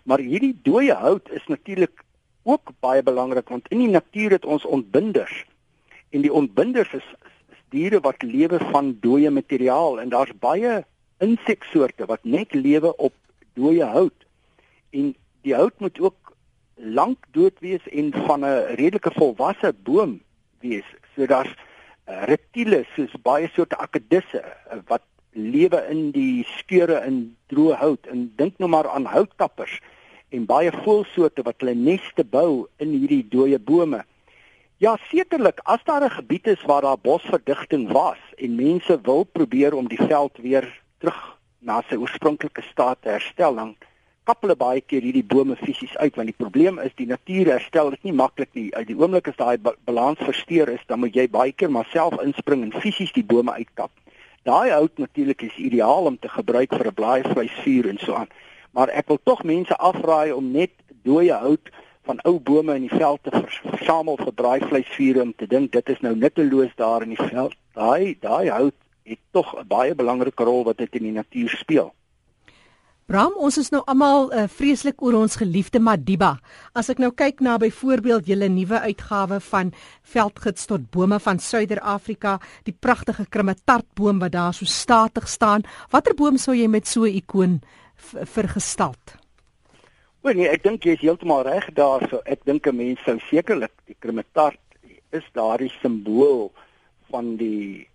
Maar 0.04 0.22
hierdie 0.22 0.54
dooie 0.62 0.94
hout 0.94 1.30
is 1.34 1.46
natuurlik 1.50 2.04
ook 2.46 2.72
baie 2.80 3.02
belangrik 3.02 3.48
want 3.48 3.68
in 3.74 3.82
die 3.84 3.92
natuur 3.92 4.36
het 4.38 4.44
ons 4.44 4.64
ontbinders. 4.64 5.44
En 6.10 6.22
die 6.22 6.32
ontbinders 6.32 6.92
is, 6.94 7.06
is 7.52 7.62
diere 7.74 8.00
wat 8.00 8.22
lewe 8.22 8.60
van 8.70 8.94
dooie 9.00 9.30
materiaal 9.30 10.00
en 10.00 10.12
daar's 10.14 10.34
baie 10.40 10.84
inseksoorte 11.24 12.06
wat 12.06 12.24
net 12.24 12.54
lewe 12.54 12.92
op 12.96 13.14
dooie 13.58 13.84
hout. 13.84 14.26
En 14.90 15.14
die 15.42 15.54
hout 15.54 15.80
moet 15.80 16.00
ook 16.00 16.36
lank 16.76 17.24
dood 17.32 17.58
wees 17.64 17.88
en 17.88 18.12
van 18.26 18.44
'n 18.44 18.76
redelike 18.76 19.10
volwasse 19.16 19.74
boom 19.82 20.20
wees. 20.60 20.84
So 21.14 21.26
daar's 21.26 21.54
reptiele 22.06 22.84
soos 22.94 23.12
baie 23.22 23.50
soorte 23.54 23.76
akedisse 23.82 24.40
eh, 24.40 24.80
wat 24.86 25.02
lewe 25.36 25.82
in 25.90 26.10
die 26.14 26.46
skeure 26.56 27.02
in 27.04 27.36
droë 27.52 27.76
hout 27.82 28.06
en 28.12 28.30
dink 28.38 28.58
nou 28.58 28.70
maar 28.72 28.88
aan 28.88 29.08
houtkappers 29.10 29.80
en 30.34 30.46
baie 30.48 30.72
voëlsoorte 30.72 31.44
wat 31.46 31.60
hulle 31.60 31.74
neste 31.78 32.24
bou 32.24 32.66
in 32.82 32.94
hierdie 32.94 33.24
dooie 33.30 33.58
bome. 33.58 34.02
Ja, 34.82 34.96
sekerlik 35.08 35.60
as 35.64 35.84
daar 35.84 36.04
'n 36.04 36.16
gebied 36.18 36.46
is 36.46 36.62
waar 36.64 36.82
daar 36.82 36.98
bosverdigting 36.98 37.92
was 37.92 38.18
en 38.36 38.54
mense 38.54 39.00
wil 39.02 39.24
probeer 39.24 39.74
om 39.74 39.88
die 39.88 40.02
veld 40.02 40.36
weer 40.36 40.66
terug 40.98 41.38
na 41.58 41.82
sy 41.88 41.96
oorspronklike 41.96 42.62
staat 42.62 43.02
te 43.02 43.08
herstel, 43.08 43.54
dan 43.54 43.76
kap 44.26 44.42
hulle 44.42 44.56
baie 44.58 44.80
keer 44.82 45.04
hierdie 45.06 45.24
bome 45.24 45.54
fisies 45.60 45.92
uit 45.96 46.16
want 46.18 46.30
die 46.30 46.40
probleem 46.42 46.80
is 46.82 46.94
die 46.98 47.06
natuur 47.06 47.52
herstel 47.52 47.92
dit 47.94 48.08
nie 48.08 48.16
maklik 48.20 48.50
nie. 48.58 48.66
Uit 48.74 48.88
die 48.88 48.96
oomblik 48.98 49.28
as 49.30 49.38
daai 49.38 49.58
balans 49.62 50.22
versteur 50.26 50.72
is, 50.72 50.82
dan 50.90 51.00
moet 51.04 51.14
jy 51.14 51.28
baie 51.30 51.52
keer 51.52 51.70
maar 51.70 51.86
self 51.92 52.18
inspring 52.24 52.64
en 52.66 52.74
fisies 52.74 53.12
die 53.14 53.24
bome 53.24 53.54
uitkap. 53.54 53.92
Daai 54.46 54.70
hout 54.70 54.98
natuurlik 54.98 55.42
is 55.46 55.58
ideaal 55.62 56.10
om 56.10 56.18
te 56.18 56.30
gebruik 56.30 56.74
vir 56.74 56.86
'n 56.90 56.98
blaaivleisvuur 57.00 57.88
en 57.88 57.98
so 57.98 58.14
aan. 58.14 58.30
Maar 58.74 58.88
ek 58.88 59.08
wil 59.08 59.18
tog 59.22 59.42
mense 59.42 59.76
afraai 59.76 60.32
om 60.32 60.50
net 60.52 60.74
dooie 61.02 61.32
hout 61.32 61.70
van 62.06 62.20
ou 62.22 62.38
bome 62.40 62.74
in 62.74 62.86
die 62.88 62.98
veld 62.98 63.22
te 63.22 63.30
versamel 63.70 64.16
vir 64.16 64.32
braaivleisvuur 64.32 65.22
om 65.22 65.32
te 65.34 65.46
dink 65.46 65.72
dit 65.72 65.88
is 65.88 66.00
nou 66.00 66.14
nutteloos 66.14 66.74
daar 66.76 67.02
in 67.02 67.14
die 67.14 67.28
veld. 67.30 67.54
Daai 67.74 68.16
daai 68.20 68.50
hout 68.50 68.78
het 69.04 69.18
tog 69.30 69.54
'n 69.54 69.66
baie 69.66 69.94
belangrike 69.94 70.44
rol 70.44 70.64
wat 70.64 70.78
dit 70.78 70.94
in 70.94 71.02
die 71.02 71.16
natuur 71.20 71.48
speel. 71.48 71.94
Bram, 73.06 73.36
ons 73.38 73.54
is 73.54 73.68
nou 73.70 73.84
almal 73.86 74.32
uh, 74.34 74.48
vreeslik 74.50 74.98
oor 75.06 75.14
ons 75.14 75.36
geliefde 75.38 75.78
Madiba. 75.78 76.32
As 76.74 76.88
ek 76.90 76.98
nou 76.98 77.12
kyk 77.14 77.38
na 77.46 77.52
byvoorbeeld 77.62 78.26
julle 78.26 78.48
nuwe 78.50 78.80
uitgawe 78.82 79.38
van 79.46 79.70
Veldgids 80.02 80.66
tot 80.66 80.88
bome 80.90 81.20
van 81.22 81.38
Suider-Afrika, 81.38 82.32
die 82.66 82.74
pragtige 82.74 83.28
krummetartboom 83.30 84.18
wat 84.24 84.34
daar 84.34 84.58
so 84.58 84.66
statig 84.66 85.30
staan, 85.30 85.62
watter 85.94 86.18
boom 86.18 86.34
sou 86.34 86.56
jy 86.58 86.66
met 86.66 86.90
so 86.90 87.06
'n 87.06 87.14
ikoon 87.22 87.60
vergestald? 88.34 89.14
O 90.26 90.32
nee, 90.34 90.50
ek 90.50 90.64
dink 90.64 90.82
jy 90.82 90.98
is 90.98 91.06
heeltemal 91.06 91.46
reg 91.46 91.70
daarso. 91.78 92.18
Ek 92.26 92.42
dink 92.44 92.66
'n 92.66 92.74
mens 92.74 92.98
sou 93.06 93.20
sekerlik 93.30 93.70
die 93.86 93.96
krummetart 94.00 94.58
is 95.12 95.22
daardie 95.32 95.70
simbool 95.80 96.50
van 97.06 97.36
die 97.36 97.86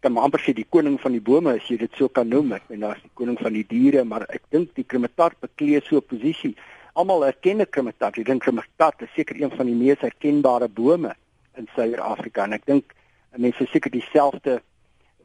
kan 0.00 0.12
maar 0.12 0.28
amper 0.28 0.42
sê 0.42 0.54
die 0.54 0.66
koning 0.68 0.98
van 1.02 1.12
die 1.12 1.22
bome 1.24 1.56
as 1.58 1.66
jy 1.70 1.78
dit 1.80 1.94
so 1.98 2.08
kan 2.08 2.28
noem. 2.30 2.52
Ek 2.54 2.66
bedoel 2.68 2.86
daar's 2.86 3.02
die 3.02 3.14
koning 3.18 3.38
van 3.40 3.56
die 3.56 3.64
diere, 3.66 4.04
maar 4.04 4.26
ek 4.28 4.44
dink 4.54 4.74
die 4.78 4.86
krimetart 4.86 5.38
beklee 5.42 5.80
so 5.82 5.96
'n 5.96 6.06
posisie. 6.06 6.54
Almal 6.94 7.26
erken 7.26 7.58
die 7.58 7.66
krimetart. 7.66 8.18
Ek 8.18 8.26
dink 8.26 8.42
krimetart 8.42 9.02
is 9.02 9.10
seker 9.14 9.36
een 9.40 9.50
van 9.50 9.66
die 9.66 9.74
mees 9.74 10.00
herkenbare 10.00 10.68
bome 10.68 11.14
in 11.56 11.68
Suider-Afrika 11.74 12.44
en 12.44 12.52
ek 12.52 12.66
dink 12.66 12.94
mense 13.36 13.66
seker 13.66 13.90
dieselfde 13.90 14.62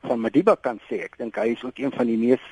van 0.02 0.20
Madiba 0.20 0.56
kan 0.56 0.80
sê. 0.90 1.04
Ek 1.04 1.18
dink 1.18 1.36
hy 1.36 1.54
is 1.54 1.64
ook 1.64 1.80
een 1.80 1.92
van 1.92 2.08
die 2.08 2.18
mees 2.18 2.44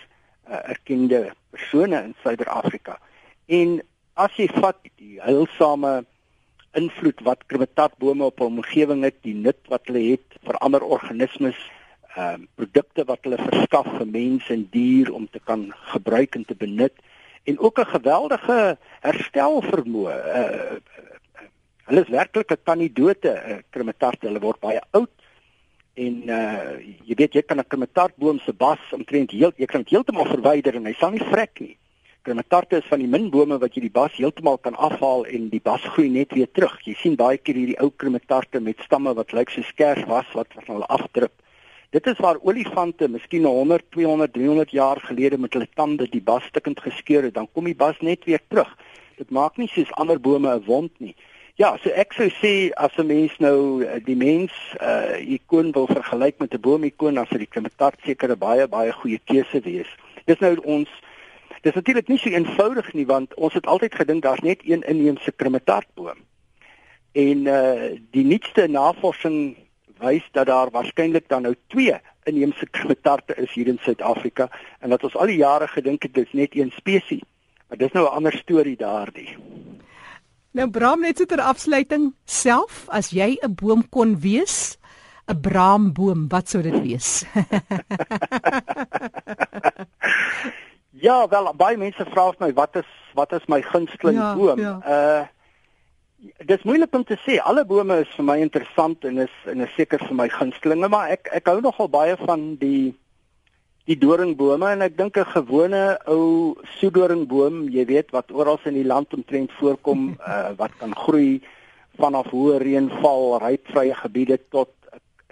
uh, 0.48 0.62
erkende 0.70 1.34
persone 1.52 2.04
in 2.04 2.16
Suider-Afrika. 2.24 3.00
En 3.48 3.82
as 4.14 4.32
jy 4.38 4.48
vat 4.48 4.78
die 4.98 5.20
heilsame 5.20 6.06
invloed 6.78 7.20
wat 7.28 7.44
krimetartbome 7.48 8.24
op 8.24 8.40
'n 8.40 8.60
omgewing 8.60 9.04
het, 9.04 9.18
die 9.24 9.36
nut 9.36 9.60
wat 9.68 9.88
hulle 9.88 10.12
het 10.12 10.40
vir 10.46 10.58
ander 10.58 10.84
organismes 10.84 11.58
ehm 12.16 12.42
um, 12.42 12.48
produkte 12.56 13.06
wat 13.08 13.24
hulle 13.24 13.38
verskaf 13.40 13.88
vir 13.98 14.08
mense 14.08 14.54
en 14.54 14.68
dier 14.72 15.12
om 15.14 15.28
te 15.32 15.40
kan 15.40 15.70
gebruik 15.94 16.36
en 16.36 16.46
te 16.46 16.56
benut 16.56 16.94
en 17.44 17.60
ook 17.60 17.80
'n 17.80 17.94
geweldige 17.96 18.78
herstelvermoë. 19.00 20.16
Uh, 20.16 20.42
uh, 20.42 20.78
hulle 21.86 22.02
is 22.02 22.10
werklik 22.10 22.52
'n 22.52 22.64
kandidote 22.64 23.32
uh, 23.32 23.58
krimetart. 23.70 24.22
Hulle 24.22 24.40
word 24.40 24.60
baie 24.60 24.82
oud 24.92 25.12
en 25.94 26.16
uh, 26.30 26.80
jy 27.04 27.16
weet 27.16 27.34
jy 27.34 27.42
kan 27.42 27.60
'n 27.60 27.68
krimetartboom 27.68 28.40
se 28.40 28.54
bas 28.54 28.80
omtrent 28.92 29.32
heel 29.32 29.52
jy 29.56 29.66
kan 29.66 29.84
heeltemal 29.88 30.26
verwyder 30.26 30.76
en 30.76 30.86
hy 30.86 30.94
sal 30.94 31.12
nie 31.12 31.24
vrek 31.32 31.60
nie. 31.60 31.78
Krimetarte 32.22 32.78
is 32.78 32.86
van 32.86 33.00
die 33.00 33.08
min 33.08 33.30
bome 33.30 33.58
wat 33.58 33.74
jy 33.76 33.82
die 33.82 33.98
bas 34.00 34.14
heeltemal 34.14 34.58
kan 34.58 34.76
afhaal 34.76 35.26
en 35.26 35.50
die 35.50 35.64
bas 35.64 35.82
groei 35.82 36.10
net 36.10 36.34
weer 36.38 36.52
terug. 36.52 36.78
Jy 36.86 36.94
sien 36.94 37.16
baie 37.16 37.38
keer 37.38 37.56
hierdie 37.56 37.80
ou 37.82 37.90
krimetarte 37.90 38.60
met 38.60 38.80
stamme 38.86 39.14
wat 39.14 39.34
lyk 39.34 39.50
so 39.50 39.62
skers 39.62 40.06
was 40.06 40.28
wat 40.34 40.48
van 40.54 40.76
hulle 40.76 40.86
afdruk. 40.86 41.34
Dit 41.92 42.06
is 42.08 42.20
waar 42.24 42.38
olifante 42.42 43.08
miskien 43.12 43.44
100, 43.44 43.84
200, 43.90 44.34
300 44.34 44.72
jaar 44.72 45.00
gelede 45.04 45.38
met 45.38 45.54
hulle 45.54 45.68
tande 45.76 46.06
die 46.10 46.22
bas 46.24 46.46
stukkend 46.48 46.80
geskeur 46.80 47.24
het, 47.28 47.34
dan 47.34 47.50
kom 47.52 47.68
die 47.68 47.76
bas 47.76 48.00
net 48.00 48.24
weer 48.24 48.40
terug. 48.48 48.70
Dit 49.20 49.30
maak 49.30 49.58
nie 49.60 49.68
soos 49.68 49.92
ander 50.00 50.20
bome 50.20 50.54
'n 50.54 50.64
wond 50.66 50.92
nie. 51.00 51.16
Ja, 51.56 51.78
so 51.84 51.90
ek 51.90 52.14
sou 52.14 52.30
sê 52.30 52.72
as 52.74 52.96
'n 52.98 53.08
mens 53.08 53.38
nou 53.40 53.84
eh, 53.84 54.00
die 54.06 54.16
mens 54.16 54.52
uh 54.82 55.20
ikoon 55.20 55.72
wil 55.72 55.88
vergelyk 55.88 56.40
met 56.40 56.54
'n 56.54 56.62
boomikoon, 56.62 57.14
dan 57.14 57.28
sou 57.28 57.38
die 57.38 57.52
klimatart 57.54 58.00
seker 58.06 58.32
'n 58.32 58.38
baie 58.38 58.68
baie 58.68 58.92
goeie 58.92 59.20
keuse 59.26 59.60
wees. 59.60 59.90
Dis 60.26 60.40
nou 60.40 60.56
ons 60.64 60.90
Dis 61.62 61.74
natuurlik 61.74 62.08
nie 62.08 62.18
so 62.18 62.30
eenvoudig 62.30 62.94
nie 62.94 63.06
want 63.06 63.34
ons 63.34 63.54
het 63.54 63.68
altyd 63.68 63.96
gedink 63.96 64.24
daar's 64.24 64.42
net 64.42 64.62
een 64.66 64.82
inheemse 64.82 65.32
klimatartboom. 65.32 66.18
En 67.12 67.38
uh 67.46 68.00
die 68.12 68.26
nuutste 68.26 68.68
navorsing 68.68 69.58
wys 70.02 70.26
dat 70.32 70.50
daar 70.50 70.72
waarskynlik 70.74 71.30
dan 71.30 71.46
nou 71.48 71.56
twee 71.68 72.00
inheemse 72.30 72.68
krimmetarte 72.70 73.36
is 73.36 73.54
hier 73.54 73.68
in 73.68 73.80
Suid-Afrika 73.82 74.50
en 74.80 74.90
dat 74.94 75.04
ons 75.04 75.16
al 75.16 75.32
die 75.32 75.42
jare 75.42 75.68
gedink 75.68 76.04
het 76.04 76.14
dit 76.14 76.28
is 76.28 76.34
net 76.34 76.56
een 76.58 76.72
spesies. 76.76 77.24
Maar 77.70 77.78
dis 77.78 77.92
nou 77.92 78.06
'n 78.06 78.16
ander 78.16 78.34
storie 78.34 78.78
daardie. 78.78 79.38
Nou 80.52 80.70
Bram 80.70 81.02
net 81.02 81.18
so 81.18 81.26
ter 81.26 81.42
afsluiting 81.42 82.14
self 82.26 82.86
as 82.90 83.10
jy 83.10 83.38
'n 83.42 83.56
boom 83.56 83.90
kon 83.90 84.20
wees, 84.20 84.78
'n 85.28 85.42
braamboom, 85.42 86.28
wat 86.28 86.50
sou 86.50 86.64
dit 86.64 86.82
wees? 86.82 87.24
ja, 91.08 91.28
wel 91.28 91.54
baie 91.56 91.78
mense 91.78 92.06
vra 92.06 92.34
my 92.40 92.54
wat 92.54 92.76
is 92.76 92.86
wat 93.14 93.32
is 93.32 93.46
my 93.48 93.62
gunsteling 93.62 94.18
ja, 94.18 94.36
boom? 94.36 94.60
Ja. 94.60 94.82
Uh 94.86 95.28
Dis 96.22 96.62
moeilik 96.70 96.94
om 96.94 97.04
te 97.04 97.16
sê. 97.26 97.40
Alle 97.42 97.64
bome 97.66 97.96
is 98.04 98.10
vir 98.14 98.26
my 98.28 98.36
interessant 98.44 99.06
en 99.10 99.24
is 99.24 99.38
en 99.50 99.64
is 99.66 99.72
seker 99.74 100.02
vir 100.06 100.18
my 100.20 100.28
gunstelinge, 100.30 100.90
maar 100.94 101.10
ek 101.16 101.32
ek 101.34 101.48
hou 101.50 101.62
nogal 101.66 101.88
baie 101.90 102.18
van 102.20 102.44
die 102.62 102.92
die 103.90 103.98
doringbome 103.98 104.68
en 104.70 104.86
ek 104.86 104.98
dink 105.00 105.18
'n 105.18 105.32
gewone 105.34 105.98
ou 106.06 106.54
soedoringboom, 106.78 107.64
jy 107.74 107.86
weet 107.90 108.14
wat 108.14 108.30
oral 108.32 108.60
in 108.70 108.78
die 108.78 108.86
land 108.86 109.14
omtrent 109.18 109.52
voorkom, 109.58 110.14
uh, 110.22 110.54
wat 110.62 110.78
kan 110.78 110.94
groei 110.96 111.42
vanaf 111.98 112.30
hoë 112.30 112.60
reënval, 112.62 113.40
rypvrye 113.42 113.96
gebiede 114.04 114.38
tot 114.54 114.70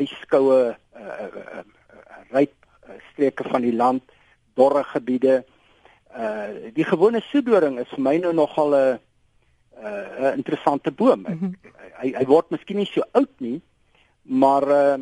yskoue 0.02 0.74
uh, 0.74 1.06
uh, 1.06 1.64
ryp 2.34 2.56
streke 3.12 3.46
van 3.46 3.62
die 3.62 3.76
land, 3.76 4.02
dorre 4.56 4.84
gebiede. 4.84 5.44
Uh 6.10 6.74
die 6.74 6.84
gewone 6.84 7.22
soedoring 7.30 7.78
is 7.78 7.94
vir 7.94 8.02
my 8.02 8.18
nou 8.18 8.34
nogal 8.34 8.74
'n 8.74 9.00
'n 9.80 10.34
interessante 10.36 10.92
boom. 10.92 11.26
Ek, 11.26 11.40
mm 11.40 11.40
-hmm. 11.40 11.72
Hy 12.02 12.14
hy 12.16 12.26
word 12.26 12.50
miskien 12.50 12.78
nie 12.78 12.86
so 12.88 13.02
oud 13.12 13.34
nie, 13.40 13.62
maar 14.24 14.68
uh 14.68 14.98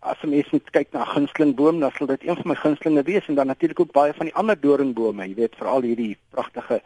as 0.00 0.20
jy 0.22 0.30
mens 0.32 0.48
net 0.52 0.70
kyk 0.72 0.94
na 0.96 1.04
gunslingboom, 1.04 1.80
dan 1.80 1.92
sal 1.92 2.08
dit 2.08 2.22
een 2.24 2.36
van 2.36 2.48
my 2.48 2.54
gunstlinge 2.54 3.02
wees 3.04 3.26
en 3.28 3.34
dan 3.34 3.46
natuurlik 3.46 3.80
ook 3.80 3.92
baie 3.92 4.14
van 4.16 4.30
die 4.30 4.34
ander 4.34 4.60
doringbome. 4.60 5.26
Jy 5.28 5.34
weet 5.34 5.56
veral 5.56 5.82
hierdie 5.82 6.16
pragtige 6.30 6.80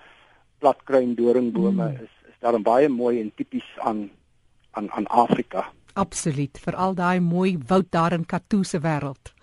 platkruin 0.58 1.14
doringbome 1.14 1.88
mm. 1.88 2.02
is 2.02 2.12
is 2.28 2.38
daar 2.40 2.60
baie 2.60 2.88
mooi 2.88 3.20
en 3.20 3.32
tipies 3.34 3.68
aan 3.78 4.10
aan 4.70 4.90
aan 4.90 5.06
Afrika. 5.06 5.70
Absoluut, 5.92 6.58
veral 6.58 6.94
daai 6.94 7.20
mooi 7.20 7.58
woud 7.66 7.90
daar 7.90 8.12
in 8.12 8.26
Katoo 8.26 8.62
se 8.62 8.80
wêreld. 8.80 9.33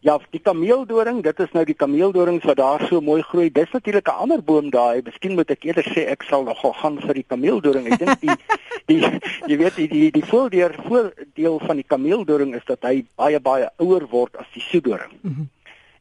Ja, 0.00 0.14
die 0.32 0.40
kameeldoring, 0.40 1.18
dit 1.20 1.40
is 1.44 1.50
nou 1.52 1.62
die 1.68 1.76
kameeldorings 1.76 2.44
wat 2.48 2.56
daar 2.56 2.80
so 2.88 3.02
mooi 3.04 3.20
groei. 3.22 3.50
Dis 3.52 3.70
natuurlik 3.70 4.08
'n 4.08 4.22
ander 4.24 4.42
boom 4.42 4.70
daai. 4.70 5.02
Miskien 5.04 5.34
moet 5.34 5.50
ek 5.50 5.64
eerder 5.64 5.84
sê 5.84 6.06
ek 6.08 6.22
sal 6.22 6.44
nogal 6.44 6.72
gaan 6.72 6.96
vir 7.00 7.14
die 7.14 7.26
kameeldoring. 7.28 7.86
Ek 7.92 7.98
dink 7.98 8.20
die 8.20 8.36
die 8.88 9.20
jy 9.46 9.56
weet 9.58 9.76
die 9.76 9.88
die 9.88 10.10
die 10.10 10.24
voordeel 10.24 10.72
voordeel 10.88 11.58
van 11.58 11.76
die 11.76 11.84
kameeldoring 11.84 12.54
is 12.54 12.64
dat 12.64 12.82
hy 12.82 13.04
baie 13.14 13.40
baie 13.40 13.68
ouer 13.76 14.08
word 14.08 14.36
as 14.36 14.48
die 14.54 14.62
soedoring. 14.62 15.12
Mm 15.20 15.34
-hmm. 15.34 15.48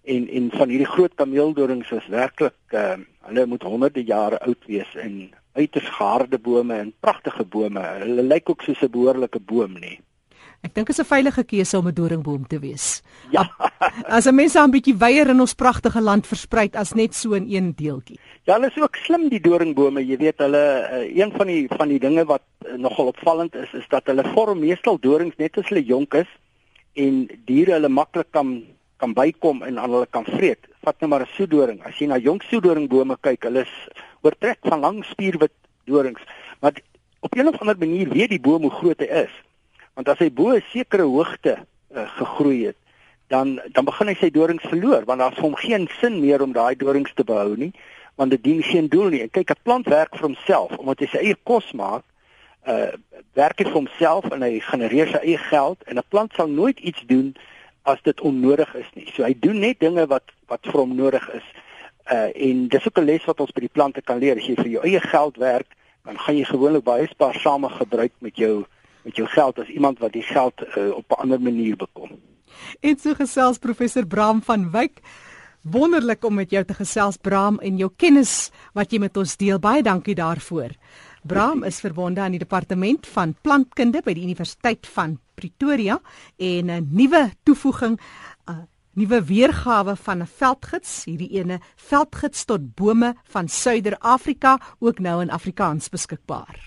En 0.03 0.29
en 0.29 0.49
van 0.51 0.69
hierdie 0.69 0.93
groot 0.95 1.15
kameeldorings 1.15 1.91
is 1.91 2.07
werklik 2.07 2.55
uh, 2.71 2.95
hulle 3.27 3.45
moet 3.45 3.63
honderde 3.63 4.03
jare 4.03 4.39
oud 4.39 4.63
wees 4.65 4.95
en 4.95 5.31
uiters 5.53 5.89
geharde 5.89 6.39
bome 6.39 6.73
en 6.73 6.93
pragtige 6.99 7.43
bome. 7.43 7.79
Hulle 7.79 8.23
lyk 8.23 8.49
ook 8.49 8.61
soos 8.61 8.81
'n 8.81 8.91
behoorlike 8.91 9.39
boom 9.39 9.73
nie. 9.79 9.99
Ek 10.59 10.73
dink 10.75 10.87
dit 10.87 10.97
is 10.97 10.99
'n 10.99 11.07
veilige 11.07 11.43
keuse 11.43 11.77
om 11.77 11.87
'n 11.87 11.93
doringboom 11.93 12.47
te 12.47 12.59
wees. 12.59 13.01
Ja. 13.31 13.47
As 14.17 14.27
'n 14.27 14.35
mens 14.35 14.55
'n 14.55 14.71
bietjie 14.71 14.97
weier 14.97 15.29
in 15.29 15.39
ons 15.39 15.53
pragtige 15.53 16.01
land 16.01 16.27
versprei 16.27 16.69
as 16.73 16.93
net 16.93 17.15
so 17.15 17.33
in 17.33 17.47
een 17.47 17.73
deeltjie. 17.75 18.19
Ja, 18.43 18.53
hulle 18.55 18.67
is 18.67 18.81
ook 18.81 18.95
slim 18.95 19.29
die 19.29 19.39
doringbome. 19.39 20.05
Jy 20.05 20.17
weet 20.17 20.37
hulle 20.37 20.89
uh, 20.91 21.15
een 21.15 21.31
van 21.31 21.47
die 21.47 21.67
van 21.67 21.87
die 21.87 21.99
dinge 21.99 22.25
wat 22.25 22.43
uh, 22.65 22.75
nogal 22.75 23.07
opvallend 23.07 23.55
is 23.55 23.73
is 23.73 23.87
dat 23.89 24.05
hulle 24.05 24.23
vorm 24.33 24.59
meestal 24.59 24.99
dorings 24.99 25.37
net 25.37 25.57
as 25.57 25.69
hulle 25.69 25.83
jonk 25.83 26.13
is 26.13 26.27
en 26.95 27.29
diere 27.45 27.71
hulle 27.77 27.89
maklik 27.89 28.31
kan 28.31 28.63
kan 28.97 29.13
bykom 29.13 29.63
en 29.63 29.79
aan 29.79 29.91
hulle 29.91 30.07
kan 30.11 30.25
vreet. 30.25 30.67
Vat 30.83 30.99
nou 30.99 31.09
maar 31.09 31.21
'n 31.21 31.35
soedoring. 31.37 31.79
As 31.85 31.99
jy 31.99 32.07
na 32.07 32.17
jong 32.17 32.41
soedoringbome 32.43 33.17
kyk, 33.21 33.43
hulle 33.43 33.61
is 33.61 33.75
oortrek 34.21 34.59
van 34.61 34.79
lang 34.79 35.05
spierwit 35.05 35.55
dorings. 35.85 36.21
Maar 36.59 36.73
op 37.19 37.35
'n 37.35 37.47
of 37.47 37.59
ander 37.59 37.77
manier 37.77 38.09
weet 38.09 38.29
die 38.29 38.39
boom 38.39 38.61
hoe 38.61 38.71
groot 38.71 38.99
hy 38.99 39.05
is. 39.05 39.31
Want 39.99 40.13
as 40.13 40.21
hy 40.23 40.29
bo 40.31 40.53
'n 40.55 40.63
sekere 40.71 41.03
hoogte 41.03 41.57
uh, 41.59 42.07
gegroei 42.15 42.71
het, 42.71 42.77
dan 43.27 43.59
dan 43.75 43.83
begin 43.85 44.07
hy 44.07 44.13
sy 44.15 44.29
dorings 44.31 44.63
verloor 44.71 45.03
want 45.09 45.19
daar's 45.19 45.41
hom 45.43 45.55
geen 45.59 45.89
sin 45.99 46.21
meer 46.23 46.41
om 46.41 46.53
daai 46.55 46.75
dorings 46.79 47.11
te 47.13 47.25
behou 47.27 47.57
nie, 47.59 47.73
want 48.15 48.31
dit 48.31 48.43
dien 48.43 48.63
geen 48.63 48.87
doel 48.87 49.09
nie. 49.11 49.21
En 49.21 49.29
kyk, 49.29 49.51
'n 49.51 49.63
plant 49.63 49.87
werk 49.91 50.15
vir 50.15 50.29
homself 50.29 50.71
omdat 50.77 51.03
hy 51.03 51.07
sy 51.11 51.17
eie 51.17 51.35
kos 51.43 51.73
maak. 51.75 52.07
Uh 52.63 52.95
werk 53.35 53.59
hy 53.59 53.67
vir 53.67 53.75
homself 53.81 54.31
en 54.31 54.41
hy 54.41 54.63
genereer 54.71 55.11
sy 55.11 55.19
eie 55.19 55.41
geld 55.51 55.83
en 55.83 55.99
'n 55.99 56.07
plant 56.07 56.31
sal 56.33 56.47
nooit 56.47 56.79
iets 56.79 57.03
doen 57.11 57.35
as 57.83 57.99
dit 58.07 58.21
onnodig 58.21 58.71
is 58.75 58.89
nie. 58.95 59.07
So 59.11 59.27
hy 59.27 59.35
doen 59.35 59.59
net 59.59 59.83
dinge 59.83 60.07
wat 60.07 60.31
wat 60.47 60.63
vir 60.63 60.79
hom 60.79 60.95
nodig 60.95 61.29
is. 61.35 61.47
Uh 62.07 62.31
en 62.47 62.67
dis 62.71 62.87
ook 62.87 63.03
'n 63.03 63.05
les 63.11 63.25
wat 63.25 63.39
ons 63.39 63.51
by 63.51 63.67
die 63.67 63.75
plante 63.75 64.01
kan 64.01 64.23
leer. 64.23 64.37
As 64.39 64.47
jy 64.47 64.55
vir 64.55 64.73
jou 64.79 64.83
eie 64.83 64.99
geld 64.99 65.37
werk, 65.37 65.67
dan 66.05 66.17
gaan 66.17 66.37
jy 66.37 66.45
gewoonlik 66.47 66.83
baie 66.83 67.07
spaarsame 67.07 67.69
gebruik 67.69 68.15
met 68.23 68.35
jou 68.35 68.63
met 69.03 69.15
jou 69.15 69.27
geld 69.27 69.59
as 69.59 69.67
iemand 69.67 69.99
wat 69.99 70.13
die 70.13 70.25
geld 70.25 70.53
uh, 70.77 70.89
op 70.95 71.05
'n 71.09 71.21
ander 71.21 71.41
manier 71.41 71.75
bekom. 71.75 72.19
En 72.79 72.97
so 72.99 73.13
gesels 73.13 73.57
professor 73.57 74.07
Bram 74.07 74.41
van 74.41 74.71
Wyk. 74.71 75.01
Wonderlik 75.61 76.23
om 76.23 76.33
met 76.33 76.49
jou 76.49 76.63
te 76.65 76.73
gesels 76.73 77.17
Bram 77.17 77.59
en 77.59 77.77
jou 77.77 77.91
kennis 77.95 78.51
wat 78.73 78.91
jy 78.91 78.99
met 78.99 79.17
ons 79.17 79.37
deel. 79.37 79.59
Baie 79.59 79.83
dankie 79.83 80.15
daarvoor. 80.15 80.71
Bram 81.23 81.63
is 81.63 81.81
verbonde 81.83 82.21
aan 82.21 82.31
die 82.31 82.39
departement 82.39 83.07
van 83.07 83.35
plantkunde 83.41 84.01
by 84.05 84.13
die 84.15 84.23
Universiteit 84.23 84.87
van 84.87 85.19
Pretoria 85.35 85.99
en 86.37 86.71
'n 86.71 86.87
nuwe 86.91 87.31
toevoeging 87.43 87.99
'n 88.47 88.67
nuwe 88.93 89.23
weergawe 89.23 89.95
van 89.95 90.21
'n 90.21 90.27
veldgids, 90.27 91.03
hierdie 91.05 91.31
ene 91.39 91.59
veldgids 91.75 92.45
tot 92.45 92.75
bome 92.75 93.15
van 93.23 93.47
Suider-Afrika 93.47 94.59
ook 94.79 94.99
nou 94.99 95.21
in 95.21 95.29
Afrikaans 95.29 95.89
beskikbaar. 95.89 96.59